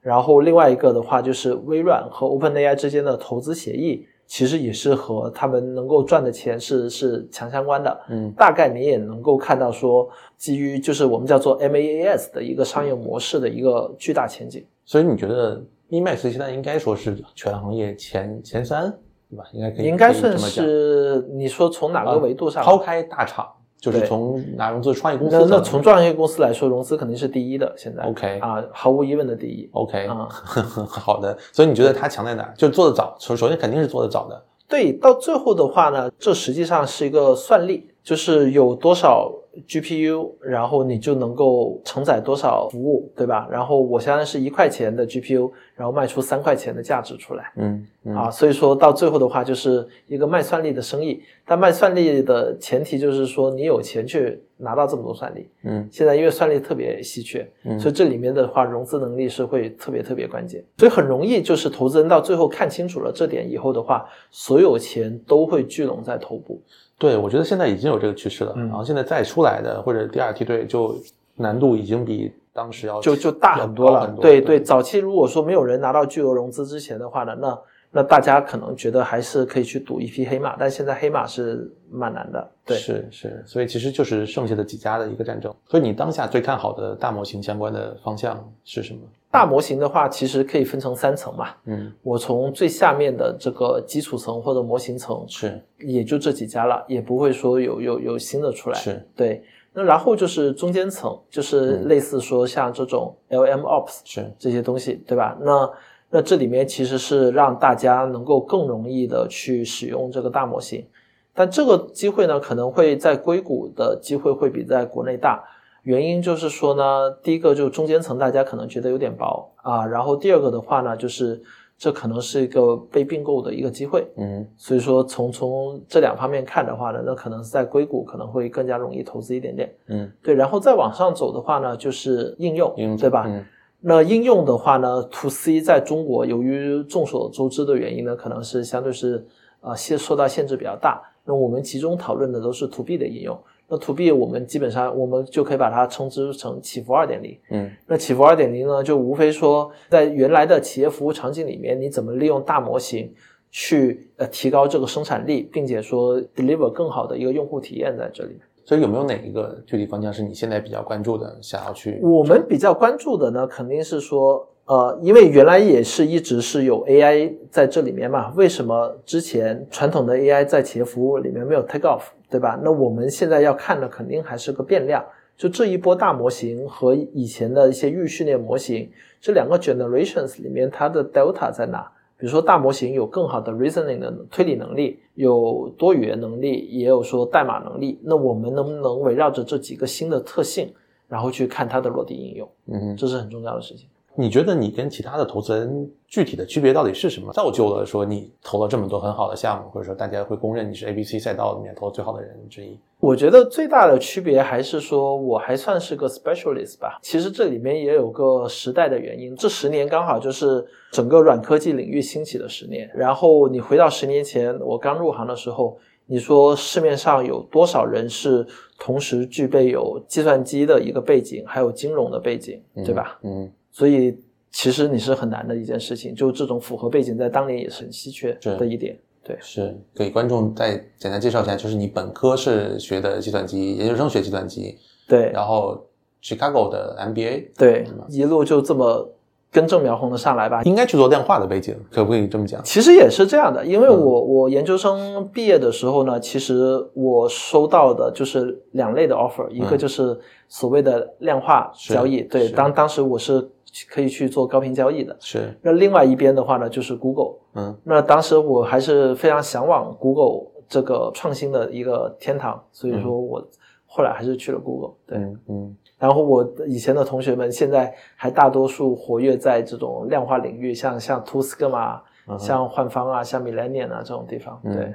[0.00, 8.00] 然后另外一个的话，就是微软和 OpenAI 之间的投资协议，其实也是和他们能够赚的钱是是强相关的。
[8.08, 14.64] 嗯大概你也能够看到说，基于就是我们叫做 MaaS 的一个商业模式的一个巨大前景。
[14.84, 18.92] 所以你觉得 Emax 现在应该说是全行业前前三，
[19.30, 19.44] 对吧？
[19.52, 22.64] 应该可以，应该算是你说从哪个维度上？
[22.64, 29.68] 抛开大厂，就是从拿融资创业公司那那从创业公司来说，融资肯定是第一的，现在 OK 啊，毫无疑问的第一。
[29.72, 30.26] OK，、啊
[30.88, 31.36] 好的。
[31.52, 32.54] 所以你觉得它强在哪儿？
[32.56, 34.42] 就做的早，首首先肯定是做的早的。
[34.68, 39.30] 对，到最后的话呢，这实际上是一个算力，就是有多少
[39.68, 43.48] GPU，然后你就能够承载多少服务，对吧？
[43.50, 47.52] 然后我相当于是一块钱的 GPU，然后卖出三块钱的价值出来。
[47.56, 51.20] 嗯嗯啊，所以说到最后的话，就是一个卖算力的生意。
[51.44, 55.48] 但卖算力的前提就是说，你有钱去拿到这么多算力。
[55.62, 60.62] 嗯现在因为算力特别稀缺，嗯所以这里面的话，融资能力是会特别特别关键。
[60.78, 66.60] 所以很容易就是投资人到最后看清楚了这点以后的话，所有钱都会聚拢在头部。
[66.98, 68.52] 对，我觉得现在已经有这个趋势了。
[68.56, 70.96] 嗯然后现在再出来的或者第二梯队，就
[71.34, 74.06] 难度已经比当时要就就大很多了。
[74.20, 77.58] 对对，早期如果说没有人拿到巨额融资之前的话呢，那
[77.92, 82.50] 那大家可能觉得还是可以去赌一匹黑马，但现在黑马是蛮难的。
[82.64, 85.54] 对，是是，所以其实就是剩下的几家的一个战争。
[85.66, 89.00] 所以你当下最看好的大模型相关的方向是什么？
[89.30, 91.48] 大模型的话，其实可以分成三层嘛。
[91.64, 98.78] 嗯，我从最下面的这个基础层或者模型层，是也就这几家了，也不会说有有有新的出来。
[98.78, 99.42] 是，对。
[99.74, 105.36] 那然后就是中间层，就是嗯类似说像这种 LM Ops 是，这些东西，对吧？
[105.42, 105.70] 那
[106.08, 110.86] 那这里面其实是让大家能够更容易的去使用这个大模型，
[111.34, 115.44] 但这个机会呢，可能会在硅谷的机会会比在国内大。
[115.86, 121.40] 原因就是说呢，第一个就中间层大家可能觉得有点薄啊，然后第二个的话呢，就是
[121.78, 129.72] 这可能是一个被并购的一个机会，嗯所以说从从这两方面看的话呢，那可能是在硅谷可能会更加容易投资一点点。
[129.86, 133.24] 嗯，对，然后再往上走的话呢，就是应用，应用对吧？
[133.28, 133.44] 嗯
[133.78, 139.24] 那应用的话呢，to C 在中国由于众所周知的原因呢，可能是相对是
[139.60, 141.00] 呃限受到限制比较大。
[141.24, 143.38] 那我们集中讨论的都是 to B 的应用。
[143.68, 147.36] 那 to B 我们基本上我们就可以把它称之成起伏二点零。
[147.50, 153.12] 嗯那起伏二点零呢，就无非说在原来的企业服务场景里面，你怎么利用大模型
[153.50, 158.38] 去呃提高这个生产力，并且说 deliver 更好的一个用户体验在这里。
[158.64, 162.00] 所以有没有哪一个具体方向是你现在比较关注的，想要去？
[162.02, 172.58] 我们比较关注的呢，肯定是说，呃，因为原来也是一直是有 AI 在这里面嘛，为什么之前传统的 AI 在企业服务里面没有 take off，对吧？
[172.62, 175.04] 那我们现在要看的肯定还是个变量，
[175.36, 181.92] 就这一波大模型和以前的一些预训练模型这两个 generations 里面它的 delta 在哪？
[182.18, 188.00] 比如说大模型有更好的 reasoning 的推理能力，有多语言能力，也有说代码能力。
[188.02, 190.72] 那我们能不能围绕着这几个新的特性，
[191.08, 192.48] 然后去看它的落地应用？
[192.66, 193.86] 嗯，这是很重要的事情。
[194.16, 197.32] 你觉得你跟其他的投资人具体的区别到底是什么？
[197.32, 202.78] 造就了说你投了这么多很好的项目，或者说大家会公认你是 A、B、C 赛道里面投的最好的人之一？
[202.98, 206.98] 我觉得最大的区别还是说我还算是个 specialist 吧。
[207.02, 212.90] 其实这里面也有个时代的原因，这十年刚好就是整个软科技领域兴起的十年。
[212.94, 215.76] 然后你回到十年前，我刚入行的时候，
[216.06, 218.46] 你说市面上有多少人是
[218.78, 223.18] 同时具备有计算机的一个背景，还有金融的背景，对吧？
[223.22, 224.18] 嗯，所以
[224.50, 228.98] 其实你是很难的一件事情，就这种符合背景在当年也是很稀缺是的一点。
[229.22, 235.84] 对，是给观众再简单介绍一下，就是你本科是学的计算机，研究生学计算机，对，然后
[236.22, 239.12] Chicago 的 MBA，对，一路就这么
[239.52, 240.62] 根正苗红的上来吧。
[240.62, 242.62] 应该去做量化的背景，可不可以这么讲？
[242.64, 253.50] 其实也是这样的，因为嗯我我研究生毕业的时候呢，其实我收到的就是两类的 offer，一个就是所谓的量化交易，对，当当时我是
[253.90, 255.16] 可以去做高频交易的。
[255.20, 257.34] 是，那另外一边的话呢，就是 Google。
[257.54, 263.46] 嗯那当时我还是非常向往 Google 这个创新的一个天堂，所以说我
[263.86, 264.94] 后来还是去了 Google。
[265.06, 274.60] 对，嗯嗯然后我以前的同学们现在还大多数活跃在这种量化领域，像像 t o s c 嘛，嗯哼像幻方啊，像 Millennium 啊这种地方。
[274.64, 274.94] 嗯对，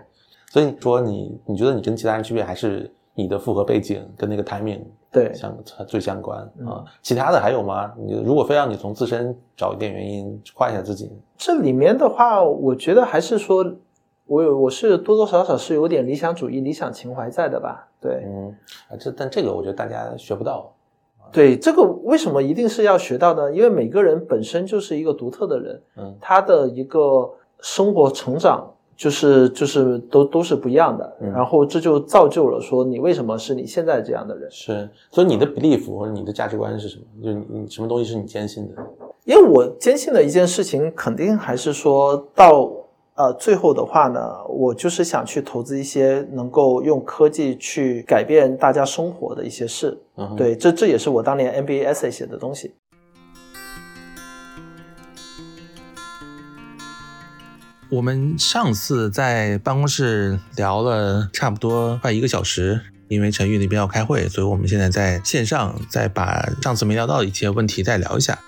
[0.49, 6.85] 所以说你你觉得你跟其他人区别还是你的复合背景跟那个 timing 对，相最相关嗯啊？
[7.01, 7.91] 其他的还有吗？
[7.97, 13.75] 你如果非让你从自身找一点原因夸一下自己，这里面的话，我觉得还是说，
[14.25, 17.89] 我有我是多多少少是有点理想主义、理想情怀在的吧？
[17.99, 18.55] 对，嗯，
[18.89, 20.73] 啊，这但这个我觉得大家学不到。
[21.33, 23.51] 对，这个为什么一定是要学到呢？
[23.51, 34.47] 因为每个人本身就是一个独特的人，嗯他的一个生活成长就是就是都都是不一样的，嗯然后这就造就了说你为什么是你现在这样的人。
[34.51, 37.03] 是，所以你的 belief 或者你的价值观是什么？
[37.23, 38.75] 就是你你什么东西是你坚信的？
[39.25, 42.71] 因为我坚信的一件事情，肯定还是说到
[43.15, 49.97] 呃最后的话呢，我就是想去投资一些能够用科技去改变大家生活的一些事。
[50.17, 52.75] 嗯，对，这这也是我当年 MBA essay 写的东西。
[57.91, 68.39] 我们上次在办公室聊了差不多快一个小时，因为陈玉那边要开会，所以我们现在在线上再把上次没聊到的一些问题再聊一下。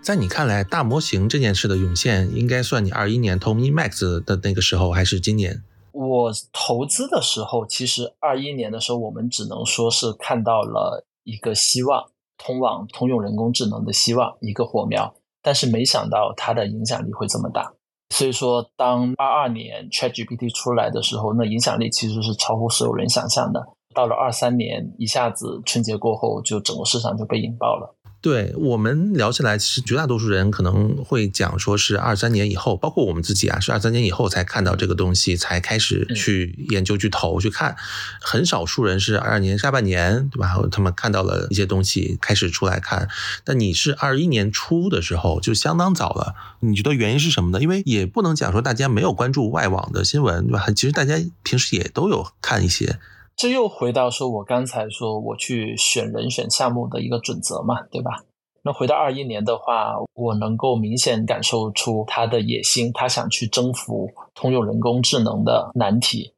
[0.00, 5.62] 在你看来，大模型这件事的涌现，应该算你二一年投 MeMax 的那个时候，还是今年？
[5.92, 12.06] 我投资的时候，其实二一年的时候，我们只能说是看到了一个希望，
[12.38, 15.14] 通往通用人工智能的希望，一个火苗。
[15.42, 17.74] 但是没想到它的影响力会这么大。
[18.10, 23.66] 所以说，当二二年 ChatGPT 出来的时候，那影响力其实是超乎所有人想象的。
[23.94, 27.94] 到了二三年，一下子春节过后，就整个市场就被引爆了。
[28.20, 37.76] 对我们聊起来，其实绝大多数人可能会讲说是二三年以后，包括我们自己啊，是二三年以后才看到这个东西，才开始去研究、去投、去看。
[38.20, 40.56] 很少数人是二二年下半年，对吧？
[40.72, 43.08] 他们看到了一些东西，开始出来看。
[43.44, 46.34] 但你是二一年初的时候，就相当早了。
[46.58, 47.62] 你觉得原因是什么呢？
[47.62, 50.66] 因为也不能讲说大家没有关注外网的新闻，对吧？
[50.74, 52.98] 其实大家平时也都有看一些。
[53.38, 58.24] 这又回到说我刚才说我去选人选项目的一个准则嘛，对吧？
[58.64, 66.34] 那回到二一年的话，我能够明显感受出他的野心，他想去征服通用人工智能的难题。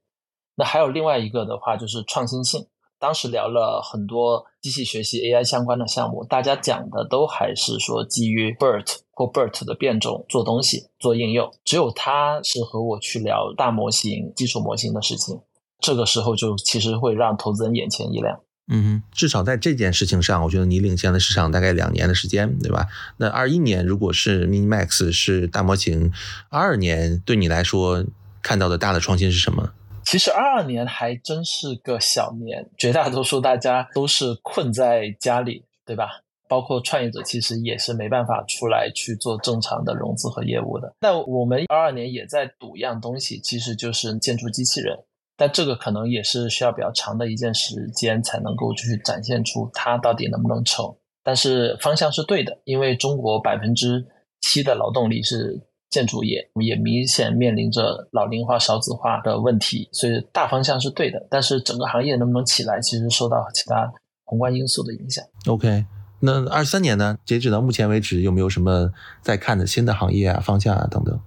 [0.57, 2.67] 那还有另外一个的话，就是创新性。
[2.99, 11.51] 当时聊了很多机器学习 AI 相关的项目，大家讲的都还是说基于 BERT 或 BERT 的变种做东西、做应用。
[11.65, 15.41] 只有他是和我去聊大模型、基础模型的事情。
[15.81, 18.41] 这个时候就其实会让投资人眼前一亮。
[18.73, 22.87] 嗯哼，至少在这件事情上，我觉得你领先了市场大概两年的时间，对吧？
[23.17, 26.13] 那二一年如果是 Mini Max 是大模型，
[26.51, 28.05] 二二年对你来说
[28.43, 29.73] 看到的大的创新是什么？
[30.05, 36.21] 其实二二年还真是个小年，绝大多数大家都是困在家里，对吧？
[36.49, 40.93] 包括创业者其实也是没办法出来去做正常的融资和业务的。
[41.01, 44.99] 那我们二二年也在赌一样东西，其实就是建筑机器人。
[45.41, 50.85] 但这个可能也是需要比较长的一件时间才能够去展现出它到底能不能成。
[51.25, 54.05] 但是方向是对的，因为中国百分之
[54.43, 61.27] 七的劳动力是建筑业，也明显面临着老龄化、少子化的问题，所以大方向是对的。
[61.31, 63.91] 但是整个行业能不能起来，其实受到其他
[64.25, 65.25] 宏观因素的影响。
[65.47, 65.87] OK，
[66.21, 67.17] 那二三年呢？
[67.25, 68.91] 截止到目前为止，有没有什么
[69.23, 71.19] 在看的新的行业啊、方向啊等等？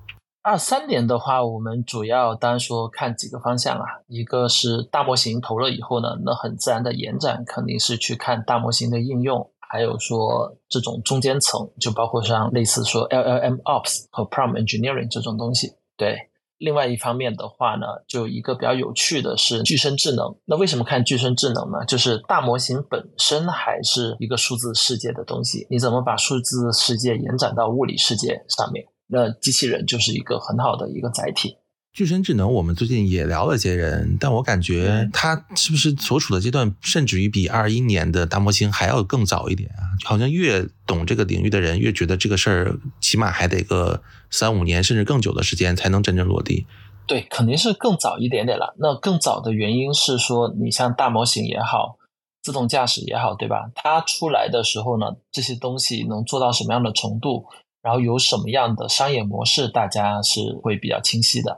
[0.46, 15.76] 二三年的话，我们主要当说看几个方向啊，一个是大模型投了以后呢，那很自然的延展肯定是去看大模型的应用，还有说这种中间层，就包括像类似说 LLM Ops 和 Prompt Engineering 这种东西。
[15.96, 16.18] 对，
[16.58, 20.36] 另外一方面的话呢，就一个比较有趣的是具身智能。
[20.44, 21.86] 那为什么看具身智能呢？
[21.88, 28.84] 就是大模型本身还是一个数字世界的东西，你怎么把数字世界延展到物理世界上面？
[29.14, 31.58] 那机器人就是一个很好的一个载体。
[31.94, 39.86] 具身智能，我们最近也聊了些人，但我感觉它是不是所处的阶段，甚至于比二一年的大模型还要更早一点啊？
[40.04, 46.66] 好像越懂这个领域的人，越觉得这个事儿起码还得个三五年，甚至更久的时间才能真正落地。
[47.06, 48.74] 对，肯定是更早一点点了。
[48.80, 52.00] 那更早的原因是说，你像大模型也好，
[52.42, 53.70] 自动驾驶也好，对吧？
[53.76, 57.46] 它出来的时候呢，这些东西能做到什么样的程度？
[57.84, 61.58] 然后有什么样的商业模式，大家是会比较清晰的。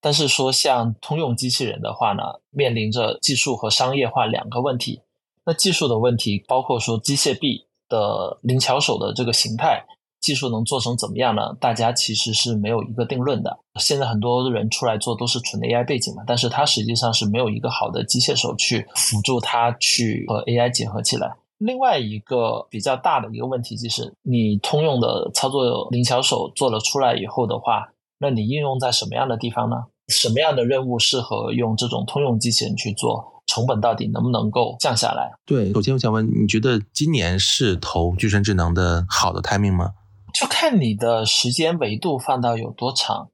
[0.00, 5.02] 但是说像通用机器人的话呢，面临着技术和商业化两个问题。
[5.44, 9.84] 那技术的问题包括说机械臂的灵巧手的这个形态，
[10.20, 11.54] 技术能做成怎么样呢？
[11.60, 13.58] 大家其实是没有一个定论的。
[13.78, 21.36] 现在很多人出来做都是纯 AI 背景嘛，但是它实际上是没有一个好的机械手去辅助它去和 AI 结合起来。
[21.60, 29.76] 另外一个比较大的一个问题就是，你通用的操作灵巧手做了出来以后的话，那你应用在什么样的地方呢？
[30.08, 33.42] 什么样的任务适合用这种通用机器人去做？
[33.46, 35.32] 成本到底能不能够降下来？
[35.44, 39.92] 对，首先我想问，你觉得今年是投具身智能的好的 timing 吗？
[40.32, 43.28] 就看你的时间维度放到有多长。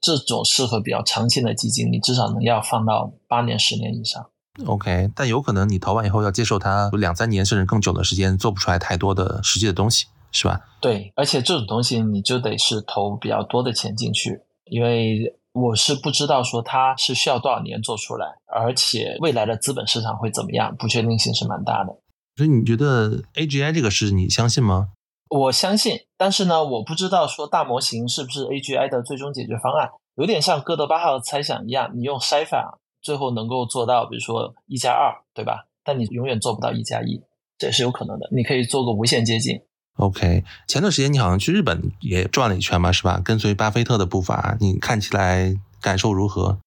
[0.00, 4.26] 这种适合比较长线的基金，你至少能要放到八年、十年以上。
[4.66, 10.60] OK，但有可能你投完以后要接受它两三年甚至更久的时间，做不出来太多的实际的东西，是吧？
[10.80, 21.96] 对，而且这种东西你就得是投比较多的钱进去，因为我是不知道说它是需要多少年做出来，而且未来的资本市场会怎么样，不确定性是蛮大的。
[22.36, 24.90] 所以你觉得 AGI 这个事你相信吗？
[25.30, 32.78] 我相信，但是呢，我不知道说大模型是不是 AGI 的最终解决方案，有点像哥德巴赫猜想一样，你用筛法。
[33.04, 35.68] 最后能够做到，比如说一加二，对吧？
[35.84, 37.22] 但你永远做不到一加一，
[37.58, 38.26] 这也是有可能的。
[38.32, 39.60] 你可以做个无限接近。
[39.98, 43.20] OK，前段时间你好像去日本也转了一圈嘛，是吧？
[43.22, 46.58] 跟随巴菲特的步伐，你看起来感受如何？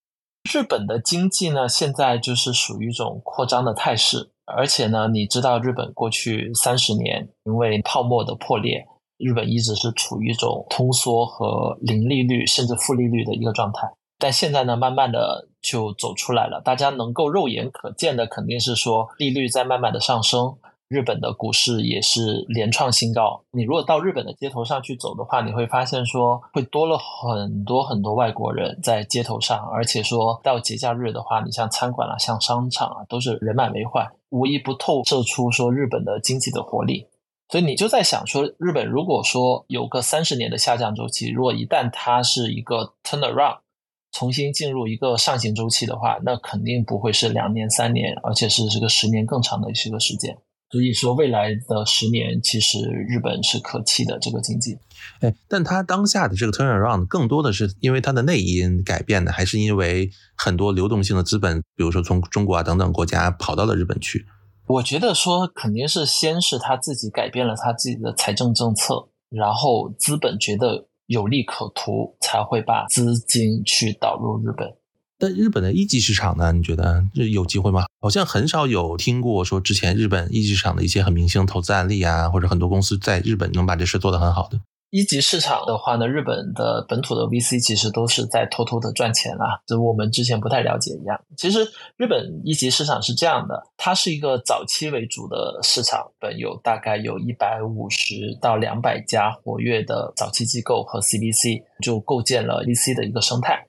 [0.50, 8.86] 日本的经济呢，现在就是属于一种扩张的态势，而且呢，你知道日本过去三十年因为泡沫的破裂，
[9.18, 13.90] 日本一直是处于一种通缩和零利率甚至负利率的一个状态。
[14.20, 16.62] 但现在呢，慢慢的就走出来了。
[16.64, 20.56] 大家能够肉眼可见的，肯定是说利率在慢慢的上升，
[20.88, 23.44] 日本的股市也是连创新高。
[23.52, 37.08] 你如果到日本的街头上去走的话，你会发现说会多了很多很多外国人在街头上，而且说到节假日的话，你像餐馆啊、像商场啊，都是人满为患，无一不透射出说日本的经济的活力。
[37.50, 43.58] 所以你就在想说，日本如果说有个三十年的下降周期，如果一旦它是一个 turn around。
[44.18, 50.36] 重新进入一个上行周期的话，那肯定不会是两年、三年，而且是这个十年更长的一个时间。
[50.72, 54.76] 所以说，未来的十年，其实日本是可期的这个经济。
[55.20, 64.26] 哎，但它当下的这个 turnaround 更多的是因为它的内因改变的，还是因为很多流动性的资本，比如说从中国啊等等国家跑到了日本去？
[64.66, 70.87] 我觉得说肯定是先是他自己改变了他自己的财政政策，然后资本觉得。
[71.08, 74.76] 有利可图才会把资金去导入日本。
[75.20, 76.52] 但日本的一级市场呢？
[76.52, 77.86] 你觉得这有机会吗？
[78.00, 84.62] 好像很少有听过说之前日本一级市场的一些很明星投资案例啊，或者很多公司在日本能把这事做得很好的。
[84.90, 91.20] 一级市场的话呢，日本的本土的 VC 其实都是在偷偷的赚钱啊，就我们之前不太了解一样。
[91.36, 91.60] 其实
[91.98, 103.67] 日本一级市场是这样的，它是一个早期为主的市场，本有大概有一百五十到两百家活跃的早期机构和 CVC，就构建了 VC 的一个生态。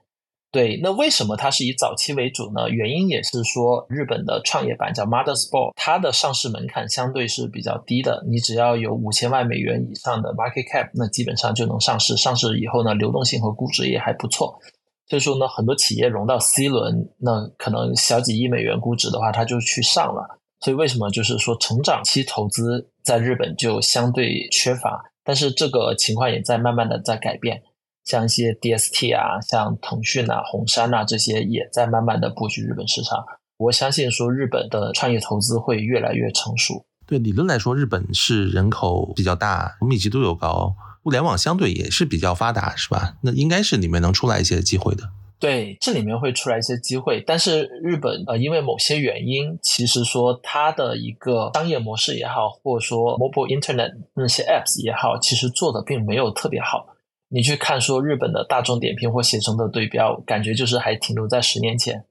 [0.50, 2.70] 对，那为什么它是以早期为主呢？
[2.70, 12.16] 原因也是说，日本的创业板叫 Mothersport，它的上市门槛相对是比较低的，你只要有五千万美元以上的 market cap，那基本上就能上市。
[12.16, 14.58] 上市以后呢，流动性和估值也还不错。
[15.06, 20.40] 所以说呢，很多企业融到 C 轮，那可能小几亿美元估值的话，它就去上了。
[20.60, 25.04] 所以为什么就是说成长期投资在日本就相对缺乏？
[25.22, 27.62] 但是这个情况也在慢慢的在改变。
[28.08, 33.22] 像一些 DST 啊，像腾讯啊、红杉啊这些也在慢慢的布局日本市场。
[33.58, 36.86] 我相信说日本的创业投资会越来越成熟。
[37.06, 43.16] 对理论来说，日本是人口比较大，密集度又高，物联网相对也是比较发达，是吧？
[43.22, 45.10] 那应该是里面能出来一些机会的。
[45.38, 56.86] 对，这里面会出来一些机会，但是日本呃，因为某些原因，其实说它的一个商业模式也好，或者说 mobile internet 那些 apps 也好，其实做的并没有特别好。
[57.28, 62.04] 你去看说日本的大众点评或携程的对标，感觉就是还停留在十年前。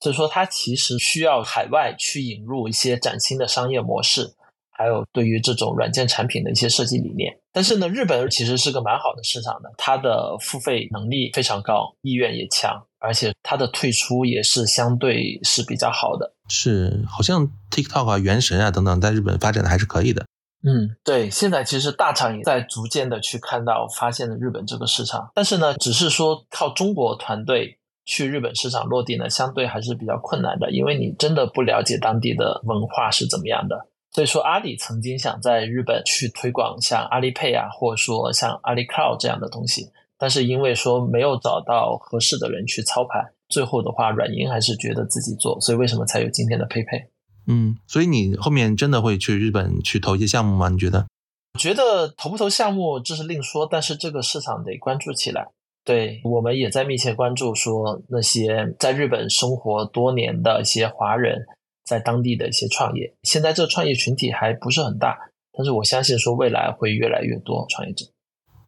[0.00, 4.34] 所以说，它其实需要海外去引入一些崭新的商业模式，
[4.72, 7.38] 还有对于这种软件产品的一些设计理念。
[7.52, 16.34] 但是呢，日本其实是个蛮好的市场的，它的付费能力非常高，意愿也强，而且它的退出也是相对是比较好的。
[16.48, 20.26] 是，好像 TikTok 啊、原神啊等等，在日本发展的还是可以的。
[20.64, 33.88] 嗯，对，现在其实大厂也在逐渐的去看到、发现了日本这个市场，但是呢，只是说靠中国团队去日本市场落地呢，相对还是比较困难的，因为你真的不了解当地的文化是怎么样的。
[34.12, 47.06] 所以说，阿里曾经想在日本去推广像阿里 Pay 啊，或者说像阿里 Cloud 这样的东西，但是因为说没有找到合适的人去操盘，最后的话，软银还是觉得自己做，所以为什么才有今天的 PayPay？
[47.46, 50.68] 嗯，所以你后面真的会去日本去投一些项目吗？
[50.68, 51.06] 你觉得？
[51.54, 55.48] 我觉得投不投项目这是另说，但是这个市场得关注起来。
[55.84, 61.44] 对我们也在密切关注，说那些在日本生活多年的一些华人
[61.84, 63.12] 在当地的一些创业。
[63.24, 65.18] 现在这个创业群体还不是很大，
[65.52, 68.06] 但是我相信说未来会越来越多创业者。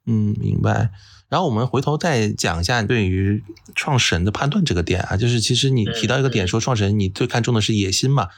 [0.07, 0.91] 嗯，明白。
[1.31, 3.43] 然后我们回头再讲一下对于
[3.75, 8.29] 创始人的判断这个点啊，就是其实你提到一个点，说创始人你最看重的是野心嘛。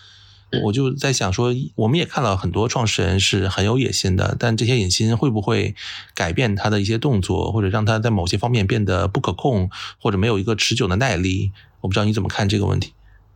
[0.64, 5.74] 我就在想说，我们也看到很多创始人是很有野心的，但这些野心会不会
[6.14, 9.68] 改变他的一些动作，或者让他在某些方面变得不可控，
[10.00, 11.52] 或者没有一个持久的耐力？
[11.80, 12.92] 我不知道你怎么看这个问题。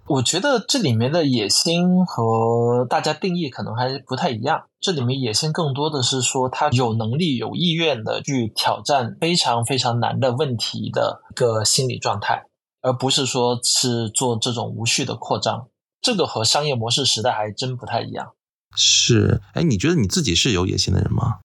[0.06, 4.64] 我觉得这里面的野心和大家定义可能还不太一样。
[4.80, 12.44] 这里面野心更多的是说他有能力、有意愿的去挑战非常非常难的问题的一个心理状态，
[12.80, 15.68] 而不是说是做这种无序的扩张。
[16.00, 18.32] 这个和商业模式时代还真不太一样。
[18.76, 21.40] 是，哎，你觉得你自己是有野心的人吗？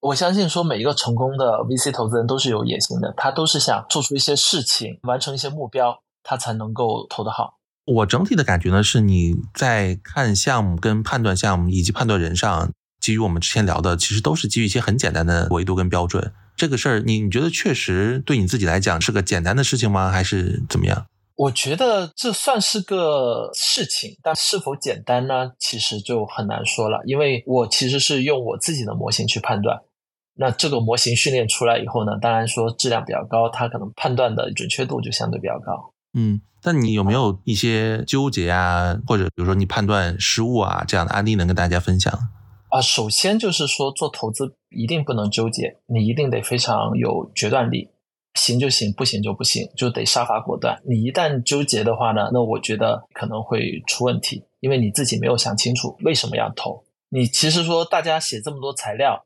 [0.00, 7.58] 我相信说每一个成功的 VC 投资人都是有野心的，他都是想做出一些事情，完成一些目标，他才能够投得好。
[7.84, 16.32] 我整体的感觉呢，是你在看项目、跟判断项目以及判断人上，基于我们之前聊的，其实都是基于一些很简单的维度跟标准。
[16.56, 20.10] 这个事儿，你你觉得确实对你自己来讲是个简单的事情吗？
[20.10, 21.06] 还是怎么样？
[21.38, 25.52] 我觉得这算是个事情，但是否简单呢？
[25.56, 29.80] 其实就很难说了，因为我其实是用我自己的模型去判断。
[30.34, 35.92] 那这个模型训练出来以后呢，当然说质量比较高，它可能判断的准确度就相对比较高。
[36.14, 42.12] 嗯，那你有没有一些纠结啊，或者比如说你判断失误啊这样的案例能跟大家分享？
[42.70, 47.90] 啊，首先就是说做投资一定不能纠结，你一定得非常有决断力，
[48.38, 50.80] 行就行，不行就不行，就得杀伐果断。
[50.86, 56.84] 你一旦纠结的话呢，那我觉得可能会出问题，因为你自己没有想清楚为什么要投。
[57.10, 59.24] 你其实说大家写这么多材料，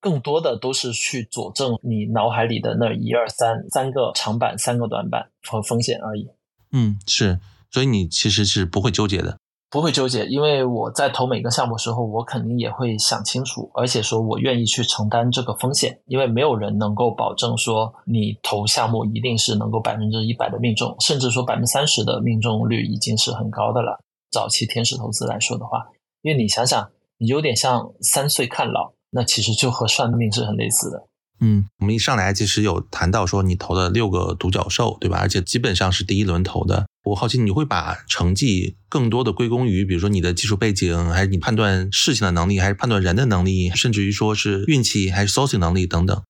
[0.00, 6.28] 更多的都是去佐证你脑海里的那一二三三个长板、三个短板和风险而已。
[6.72, 7.40] 嗯，是，
[7.70, 9.38] 所以你其实是不会纠结的，
[9.70, 24.00] 不会纠结，因为我在投每个项目时候，我肯定也会想清楚，而且说我愿意去承担这个风险，因为没有人能够保证说你投项目一定是能够百分之一百的命中，甚至说百分之三十的命中率已经是很高的了。
[24.30, 25.86] 早期天使投资来说的话，
[26.22, 31.07] 因为你想想，你有点像三岁看老，那其实就和算命是很类似的。
[31.40, 35.18] 嗯，我们一上来其实有谈到说你投了六个独角兽，对吧？
[35.20, 36.86] 而且基本上是第一轮投的。
[37.04, 46.22] 我好奇你会把成绩更多的归功于，比如说你的技术背景，还是你判断事情的能力，还是判断人的能力，甚至于说是运气，还是 sourcing 能力等等。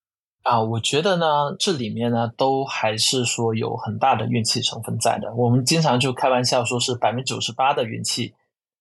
[0.44, 1.26] 啊，我觉得呢，
[1.59, 5.34] 这里面呢都还是说有很大的运气成分在的。
[5.34, 8.34] 我们经常就开玩笑说是百分之九十八的运气。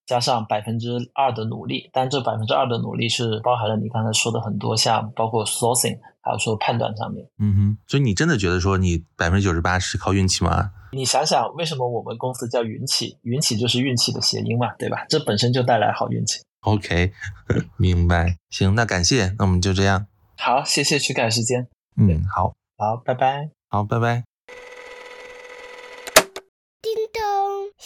[0.07, 7.27] 加上百分之二的努力，但这百分之二的努力是包含了你刚才说的很多，像包括 sourcing，还有说判断上面。
[7.37, 10.71] 嗯哼，所以你真的觉得说你百分之九十八是靠运气吗？
[10.93, 13.17] 你想想，为什么我们公司叫云起？
[13.23, 15.05] 云起就是运气的谐音嘛，对吧？
[15.09, 16.39] 这本身就带来好运气。
[16.61, 17.11] OK，
[17.77, 18.37] 明白。
[18.49, 20.07] 行，那感谢，那我们就这样。
[20.37, 21.67] 好，谢谢去改时间。
[21.97, 23.49] 嗯，好，好，拜拜。
[23.69, 24.36] 好，拜拜。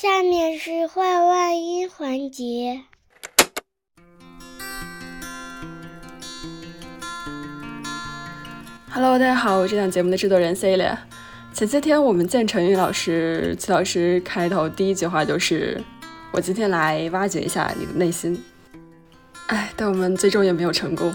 [0.02, 2.82] 下面是话外音环节。
[8.92, 10.98] Hello，大家好，我是这档节目的制作人 Celia。
[11.54, 15.80] 前些天我们见陈宇老师，齐老师开头第一句话就是
[16.34, 18.44] ：“我今天来挖掘一下你的内心。”
[19.50, 21.14] 哎，但我们最终也没有成功。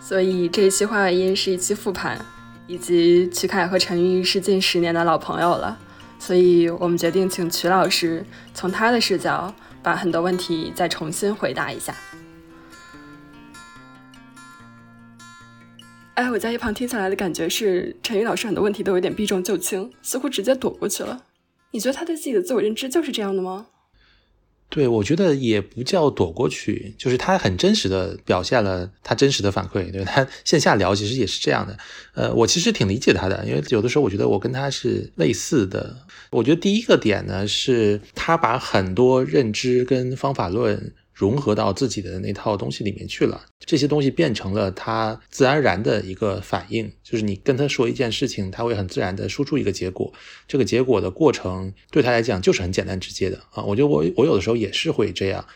[0.00, 2.18] 所以这一期话外音是一期复盘，
[2.66, 5.78] 以及曲凯和陈玉是近十年的老朋友了。
[6.26, 11.94] 所以我们决定请曲老师从他的视角把很多问题再重新回答一下。
[16.14, 21.24] 哎，我在一旁听下来的感觉是，陈宇老师很多问题都有点避重就轻，似乎直接躲过去了。
[21.72, 23.66] 你觉得他对自己的自我认知就是这样的吗？
[24.74, 29.88] 对，我觉得也不叫躲过去，就是他很真实的表现了他真实的反馈。
[29.92, 31.78] 对他线下聊其实也是这样的。
[32.14, 35.96] 呃，我其实挺理解他的，因为有的时候我觉得我跟他是类似的。
[36.30, 40.92] 我觉得第一个点呢，是他把很多认知跟方法论。
[41.14, 50.12] 融合到自己的那套东西里面去了，这些东西变成了他自然而然的一个反应，就是你跟他说一件事情，他会很自然的输出一个结果，
[50.48, 53.62] 这个结果的过程对他来讲就是很简单直接的啊。
[53.62, 55.46] 我觉得我我有的时候也是会这样，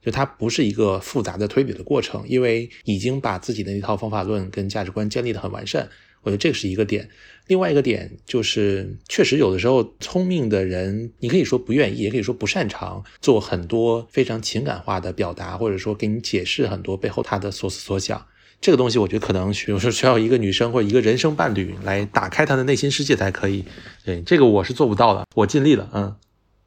[0.00, 5.88] 就它不是一个复杂的推理的过程，因为已经把自己的那套方法论跟价值观建立的很完善。
[6.22, 7.08] 我觉得这是一个点，
[7.46, 18.26] 另外一个点就是，确实有的时候聪明的人，你可以说不愿意，也可以说不擅长做很多非常情感化的表达，或者说给你解释很多背后他的所思所想。
[18.60, 23.64] 这个东西，我觉得可能有时候需要一个女生或者一个人生伴侣来打开他的内心世界才可以。
[24.04, 25.88] 对，这个我是做不到的，我尽力了。
[25.94, 26.16] 嗯，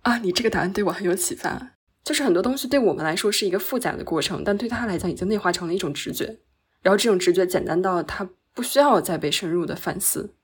[0.03, 1.73] 啊，你这个答案对我很有启发。
[2.03, 6.37] 就是很多东西对我们来说是一个复杂的过程，但对他来讲已经内化成了一种直觉，
[6.81, 8.27] 然后这种直觉简单到他。
[8.53, 10.35] 不需要再被深入的反思。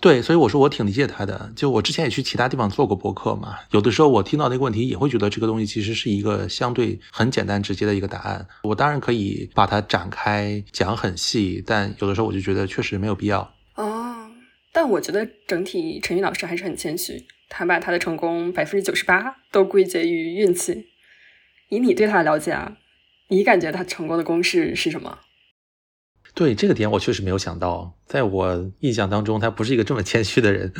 [0.00, 1.52] 对，所以我说我挺理解他的。
[1.56, 8.46] 就我之前也去其他地方做过博客嘛，有的时候我听到那个问题，也会觉得这个东西其实是一个相对很简单直接的一个答案。
[8.64, 13.54] 我当然可以把它展开讲很细，但有的时候我就觉得确实没有必要。
[13.76, 14.28] 哦，
[14.72, 20.86] 但我觉得整体陈宇老师还是很谦虚，他把他的成功百分之九十八都归结于运气。
[21.70, 22.76] 以你对他的了解啊，
[23.28, 25.20] 你感觉他成功的公式是什么？
[26.34, 27.94] 对这个点，我确实没有想到。
[28.06, 30.72] 在我印象当中，他不是一个这么谦虚的人。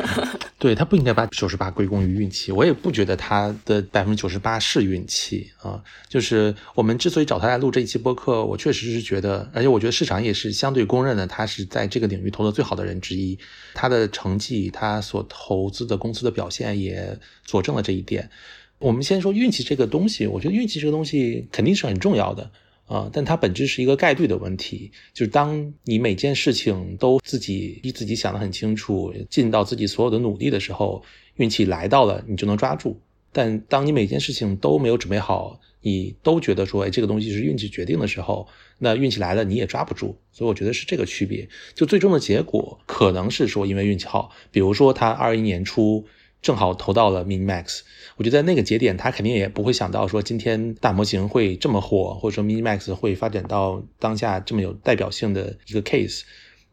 [0.58, 5.82] 对他不应该把九十八归功于运气，我也不觉得他的百分之九十八是运气啊。
[6.08, 13.38] 就是我们之所以找他来录这一期播客，我确实是觉得，而且我觉得市场也是相对公认的，他是在这个领域投的最好的人之一。
[13.74, 18.30] 他的成绩，他所投资的公司的表现也佐证了这一点。
[18.78, 22.50] 我们先说运气这个东西，我觉得运气这个东西肯定是很重要的。
[22.86, 31.02] 啊，但它本质是一个概率的问题，就是当你每件事情都自己逼自己想得很清楚，尽到自己所有的努力的时候，
[31.36, 33.00] 运气来到了，你就能抓住。
[33.32, 38.46] 但当你每件事情都没有准备好，你都觉得说，哎，这个东西是运气决定的时候，
[38.78, 40.16] 那运气来了你也抓不住。
[40.30, 41.48] 所以我觉得是这个区别。
[41.74, 46.06] 就最终的结果可能是说，因为运气好，比如说他二一年初。
[46.44, 47.80] 正好投到了 Mini Max，
[48.18, 56.20] 我觉得那个节点，他肯定也不会想到说今天大模型会这么火，或者说 Mini Max 会发展到当下这么有代表性的一个 case。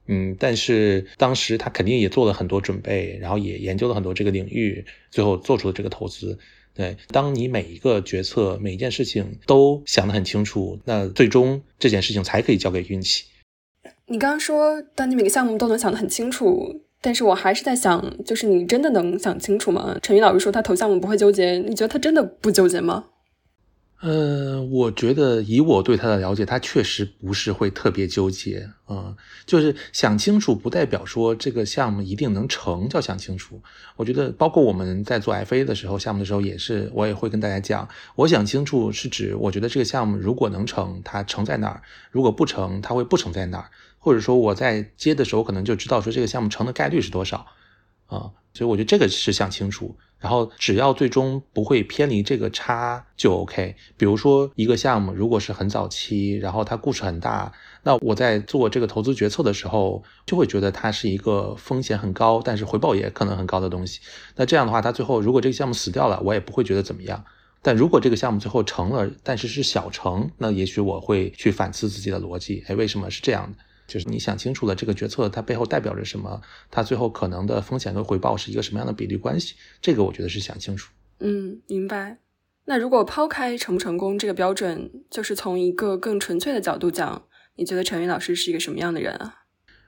[0.08, 6.38] 嗯，但是当时他肯定也做了很多准备，然后也研究了很多这个领域，最后做出了这个投资。
[6.74, 13.24] 对，当你每一个决策、每一件事情都想得很清楚，那最终这件事情才可以交给运气。
[14.08, 16.82] 你刚刚说，当你每个项目都能想得很清楚。
[17.02, 19.98] 但是我还是在想，就是你真的能想清楚吗？
[20.04, 23.06] 陈宇老师说他投项目不会纠结，你觉得他真的不纠结吗？
[24.02, 29.16] 呃，我觉得以我对他的了解，他确实不是会特别纠结啊。
[29.46, 33.62] 就是想清楚，不代表说这个项目一定能成，叫想清楚。
[33.96, 43.70] 我觉得，包括我们在做 FA 的时候，项目的时候也是，我也会跟大家讲，我想清楚是指，我觉得这个项目如果能成，它成在哪儿；如果不成，它会不成在哪儿。
[44.04, 47.46] 或者说我在接的时候，可能就知道说这个项目成的概率是多少
[48.08, 48.32] 啊。
[48.54, 49.96] 所以我觉得这个是想清楚。
[50.20, 53.76] 然后只要最终不会偏离这个差就 OK。
[53.98, 64.00] 比如说一个项目如果是很早期，然后它故事很大，那我在做这个投资决策的时候，就会觉得它是一个风险很高，但是回报也可能很高的东西。
[64.36, 67.26] 那这样的话，它最后如果这个项目死掉了，我也不会觉得怎么样。
[67.64, 72.64] 但如果这个项目最后成了，但是是小成，那也许我会去反思自己的逻辑。
[72.68, 73.58] 哎，为什么是这样的？
[73.92, 80.94] 就是你想清楚了这个决策它背后代表着什么，它最后可能的风险跟回报是一个什么样的比例关系，这个我觉得是想清楚。
[81.20, 82.20] 嗯，明白。
[82.64, 87.22] 那如果抛开成不成功这个标准，就是从一个更纯粹的角度讲，
[87.58, 89.40] 你觉得陈云老师是一个什么样的人啊？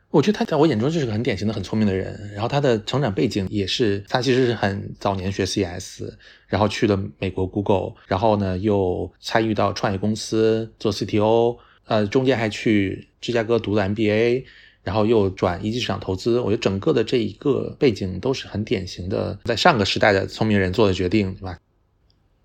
[0.09, 6.03] 我觉得他在我眼中就是个很典型的很聪明的人，然后他的成长背景也是，他其实是很早年学 CS，
[6.45, 11.57] 然后去了美国 Google，然后呢又参与到创业公司做 CTO。
[11.93, 14.45] 呃，中间还去芝加哥读了 MBA，
[14.81, 16.39] 然后又转一级市场投资。
[16.39, 21.59] 我觉得整个的这一个背景都是很典型的，在上个时代的聪明人做的决定，对吧？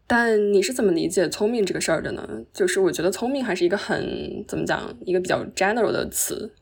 [0.06, 2.28] 但你是怎么理解聪明这个事儿的呢？
[2.52, 6.52] 就是我觉得聪明还是一个很怎么讲，一个比较 general 的词。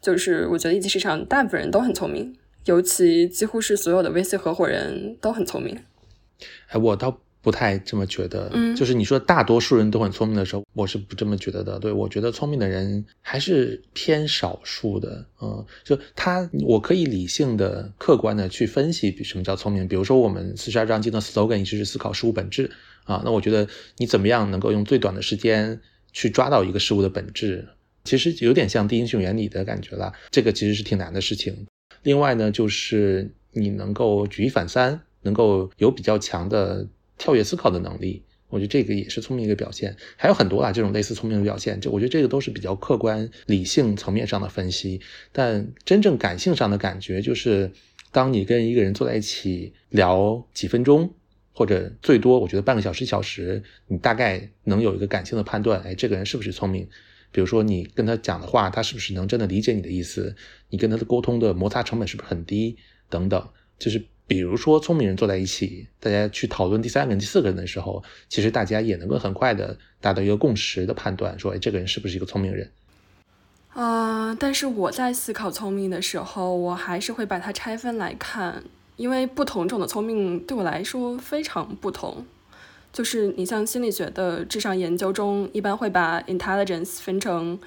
[0.00, 5.78] 就是我觉得一级市场大部分人都很聪明，尤其几乎是所有的 VC 合伙人都很聪明。
[6.68, 7.20] 哎，我倒。
[7.42, 11.76] 不太这么觉得，嗯，就是你说大多数人都很聪明的时候，我是不这么觉得的。
[11.80, 19.88] 对我觉得聪明的人还是偏少数的，嗯，就他我可以理性的、客观的去分析什么叫聪明。
[19.88, 22.70] 比如说我们四十二章经的 slogan 一直是思考事物本质
[23.02, 23.66] 啊，那我觉得
[23.96, 25.80] 你怎么样能够用最短的时间
[26.12, 27.66] 去抓到一个事物的本质，
[28.04, 30.12] 其实有点像第一英雄原理的感觉了。
[30.30, 31.66] 这个其实是挺难的事情。
[32.04, 36.86] 另外呢，就是你能够举一反三，能够有比较强的。
[37.22, 45.00] 跳跃思考的能力，我觉得这个也是聪明一个表现，还有很多啊，这种类似聪明的表现，就我觉得这个都是比较客观、理性层面上的分析。
[45.30, 47.70] 但真正感性上的感觉，就是
[48.10, 51.14] 当你跟一个人坐在一起聊几分钟，
[51.52, 56.88] 或者最多我觉得半个小时、一小时，你大概能有一个感性的判断，哎，这个人是不是聪明？
[57.30, 60.34] 比如说你跟他讲的话，他是不是能真的理解你的意思？
[60.70, 62.76] 你跟他的沟通的摩擦成本是不是很低？
[63.08, 63.48] 等等，
[63.78, 64.04] 就是。
[64.32, 72.70] 比如说，聪明人坐在一起，大家去讨论第三个人、第四个人的时候，其实大家也能够很快的达到一个共识的判断，说，哎，这个人是不是一个聪明人？
[73.74, 78.64] 啊，但是我在思考聪明的时候，我还是会把它拆分来看，
[78.96, 82.24] 因为不同种的聪明对我来说非常不同。
[82.90, 87.60] 就是你像心理学的智商研究中，一般会把 intelligence 分成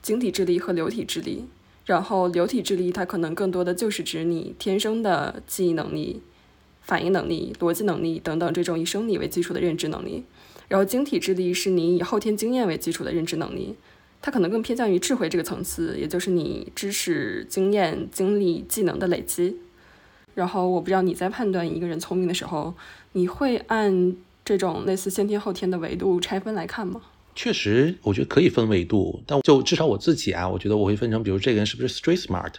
[0.00, 1.48] 晶体智力和流体智力。
[1.86, 6.22] 然后流体智力它可能更多的就是指你天生的记忆能力、
[6.80, 10.24] 反应能力、逻辑能力等等这种以生理为基础的认知能力。
[10.68, 13.76] 然后晶体智力是你以后天经验为基础的认知能力，
[14.22, 19.58] 它可能更偏向于智慧这个层次，也就是你知识、经验、经历、技能的累积。
[20.34, 22.74] 然后我不知道你在判断一个人聪明的时候，
[23.12, 27.02] 你会按这种类似先天后天的维度拆分来看吗？
[27.34, 32.52] 确实，我觉得可以分维度，但就至少我自己啊，我觉得我会分成，比如这个人是不是 street smart，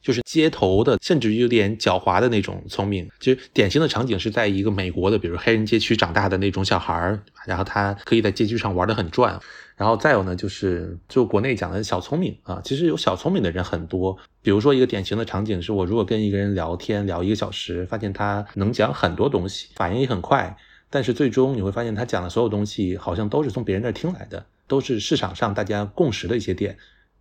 [0.00, 3.08] 就是街头的，甚至于有点狡猾的那种聪明。
[3.20, 9.38] 其实典型的场景是在一个美国的，比如黑人街区长大的那种小孩儿，然后他可以在街区上玩得很转。
[9.74, 14.16] 然后再有呢，就是就国内讲的小聪明啊，其实有小聪明的人很多。
[14.40, 20.56] 比如说一个典型的场景是我如果跟一个人聊天聊一个小时，发现他能讲很多东西，反应也很快。
[20.94, 26.76] 但是最终你会发现，他讲的所有东西好像都是从别人那儿听来的，都是市场上大家共识的一些点，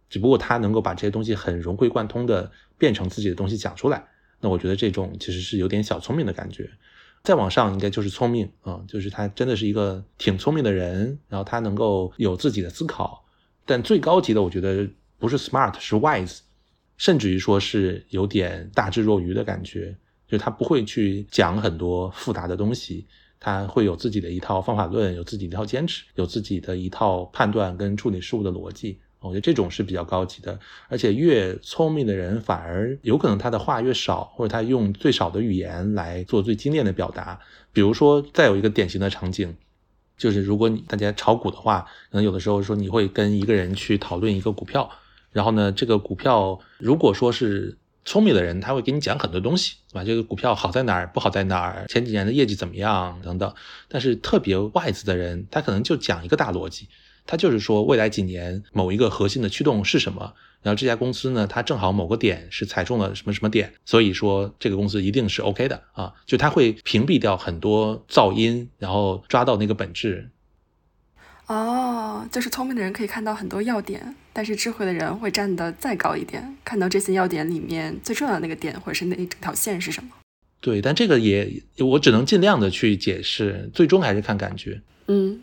[0.10, 4.06] 只不过他能够把这些东西很融会贯通的变成自己的东西讲出来。
[4.42, 6.70] 那我觉得这种其实是有点小聪明的感觉。
[7.24, 13.24] 再往上应该就是聪明啊，就是他真的是一个挺聪明的人，然后他能够有自己的思考。
[13.66, 14.86] 但最高级的，我觉得
[15.18, 16.40] 不是 smart，是 wise，
[16.98, 19.96] 甚至于说是有点大智若愚的感觉，
[20.28, 23.08] 就他不会去讲很多复杂的东西。
[23.44, 29.00] 他会有自己的一套方法论，有自己的一套坚持，有自己的一套判断跟处理事物的逻辑。
[29.20, 37.40] 我觉得这种是比较高级的，而且越聪明的人反而有可能他的话越少，或者他用最少的语言来做最精炼的表达。
[37.74, 39.56] 比如说，再有一个典型的场景，
[40.18, 41.82] 就是如果你大家炒股的话，
[42.12, 44.88] 可能有的时候说你会跟一个人去讨论一个股票，
[45.32, 47.76] 然后呢，这个股票如果说是。
[48.04, 50.04] 聪明的人他会给你讲很多东西，对吧？
[50.04, 53.54] 这个股票好在哪儿，不好在哪儿，前几年的业绩怎么样等等。
[53.88, 56.88] 但是特别外资的人，他可能就讲一个大逻辑，
[57.26, 60.34] 他就是说未来几年某一个核心的驱动是什么，
[60.64, 66.14] 然后这家公司呢，它正好某个点是踩中了什么什么点，所以说这个公司一定是 OK 的啊。
[66.26, 70.30] 就他会屏蔽掉很多噪音，然后抓到那个本质。
[71.48, 80.10] 哦，就是聪明的人可以看到很多要点，但是智慧的人会站得再高一点，看到这些要点里面最重要的那个点，或者是那一整条线是什么。
[80.60, 84.82] 对，但这个也我只能尽量的去解释，最终还是看感觉。
[85.08, 85.42] 嗯，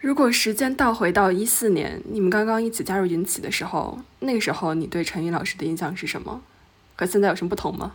[0.00, 6.42] 如果时间倒回到一四年，你们刚刚一起加入云起的时候，那个时候你对陈宇老师的印象是什么？
[6.94, 7.94] 和现在有什么不同吗？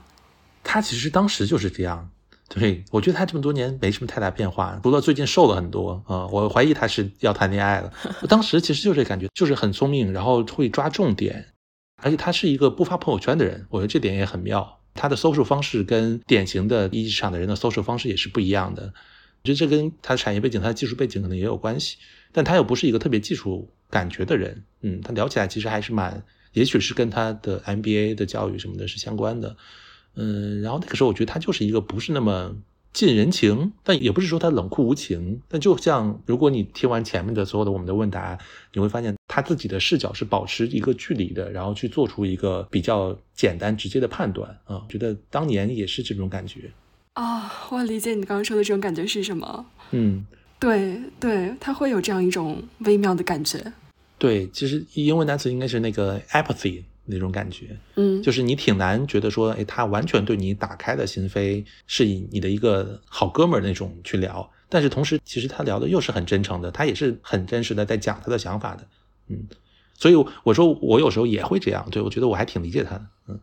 [0.63, 2.09] 他其实当时就是这样。
[2.49, 6.25] 对，我觉得他这么多年没什么太大变化，除了最近瘦了很多啊。
[6.27, 7.91] 我怀疑他是要谈恋爱了。
[8.21, 11.53] 我当时其实就这感觉，就是很聪明，然后会抓重点，
[12.01, 14.79] 而且他是一个不发朋友圈的人，我觉得这点也很妙。
[14.93, 18.83] 他的搜索方式跟典型的一级市场的人的搜索方式也是不一样的。
[18.83, 21.97] 我觉得这跟他的产业背景、他的技术背景可能也有关系，
[22.31, 24.63] 但他又不是一个特别技术感觉的人。
[24.81, 26.23] 嗯，他聊起来其实还是蛮，
[26.53, 29.55] 也许是跟他的 MBA 的教育什么的是相关的。
[30.18, 32.55] 嗯，然后那个时候我觉得他就是一个不是那么
[32.91, 35.39] 近人情，但也不是说他冷酷无情。
[35.47, 38.36] 但就像如果你听完前面的所有的我们的问答，
[38.74, 44.82] 你会发现他自己的视角是保持一个距离的，然后去做出一个比较简单直接的判断啊。
[44.89, 46.72] 觉得当年也是这种感觉
[47.13, 49.65] 啊，我理解你刚刚说的这种感觉是什么？
[49.91, 50.26] 嗯，
[50.59, 53.72] 对对，他会有这样一种微妙的感觉。
[54.18, 56.82] 对，其实英文单词应该是那个 apathy。
[57.08, 68.88] 那种感觉，嗯，就是你挺难觉得说，哎，他完全对你打开了心扉，是以你的一个好哥们儿那种去聊，但是同时，其实他聊的又是很真诚的，他也是很真实的在讲他的想法的，
[69.30, 69.47] 嗯，
[69.93, 73.39] 所以我说我有时候也会这样，对我觉得我还挺理解他的，嗯。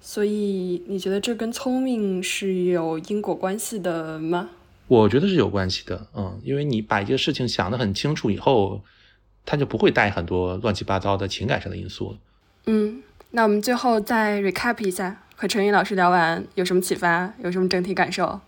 [0.00, 4.48] 所以你觉得这跟聪明是有因果关系的吗？
[4.86, 8.80] 我觉得是有关系的，嗯，因为你把一个事情想得很清楚以后，
[9.44, 12.18] 他就不会带很多乱七八糟的情感上的因素了，
[12.66, 13.02] 嗯。
[13.30, 18.40] 那我们最后再 recap 一下，和陈宇老师聊完有什么启发，有什么整体感受？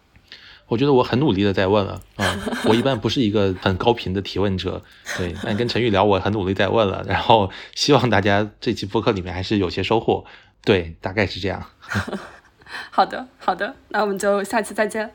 [0.68, 4.80] 我觉得我很努力的在问了啊，我一般不是一个很高频的提问者，
[5.18, 10.24] 对，但跟陈宇聊，我很努力在问了，然后希望大家这期播客里面还是有些收获，
[10.64, 11.66] 对，大概是这样。
[12.90, 15.10] 好的，好的，那我们就下期再见。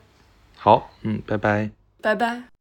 [0.58, 1.70] 好，嗯，拜拜，
[2.02, 2.55] 拜拜。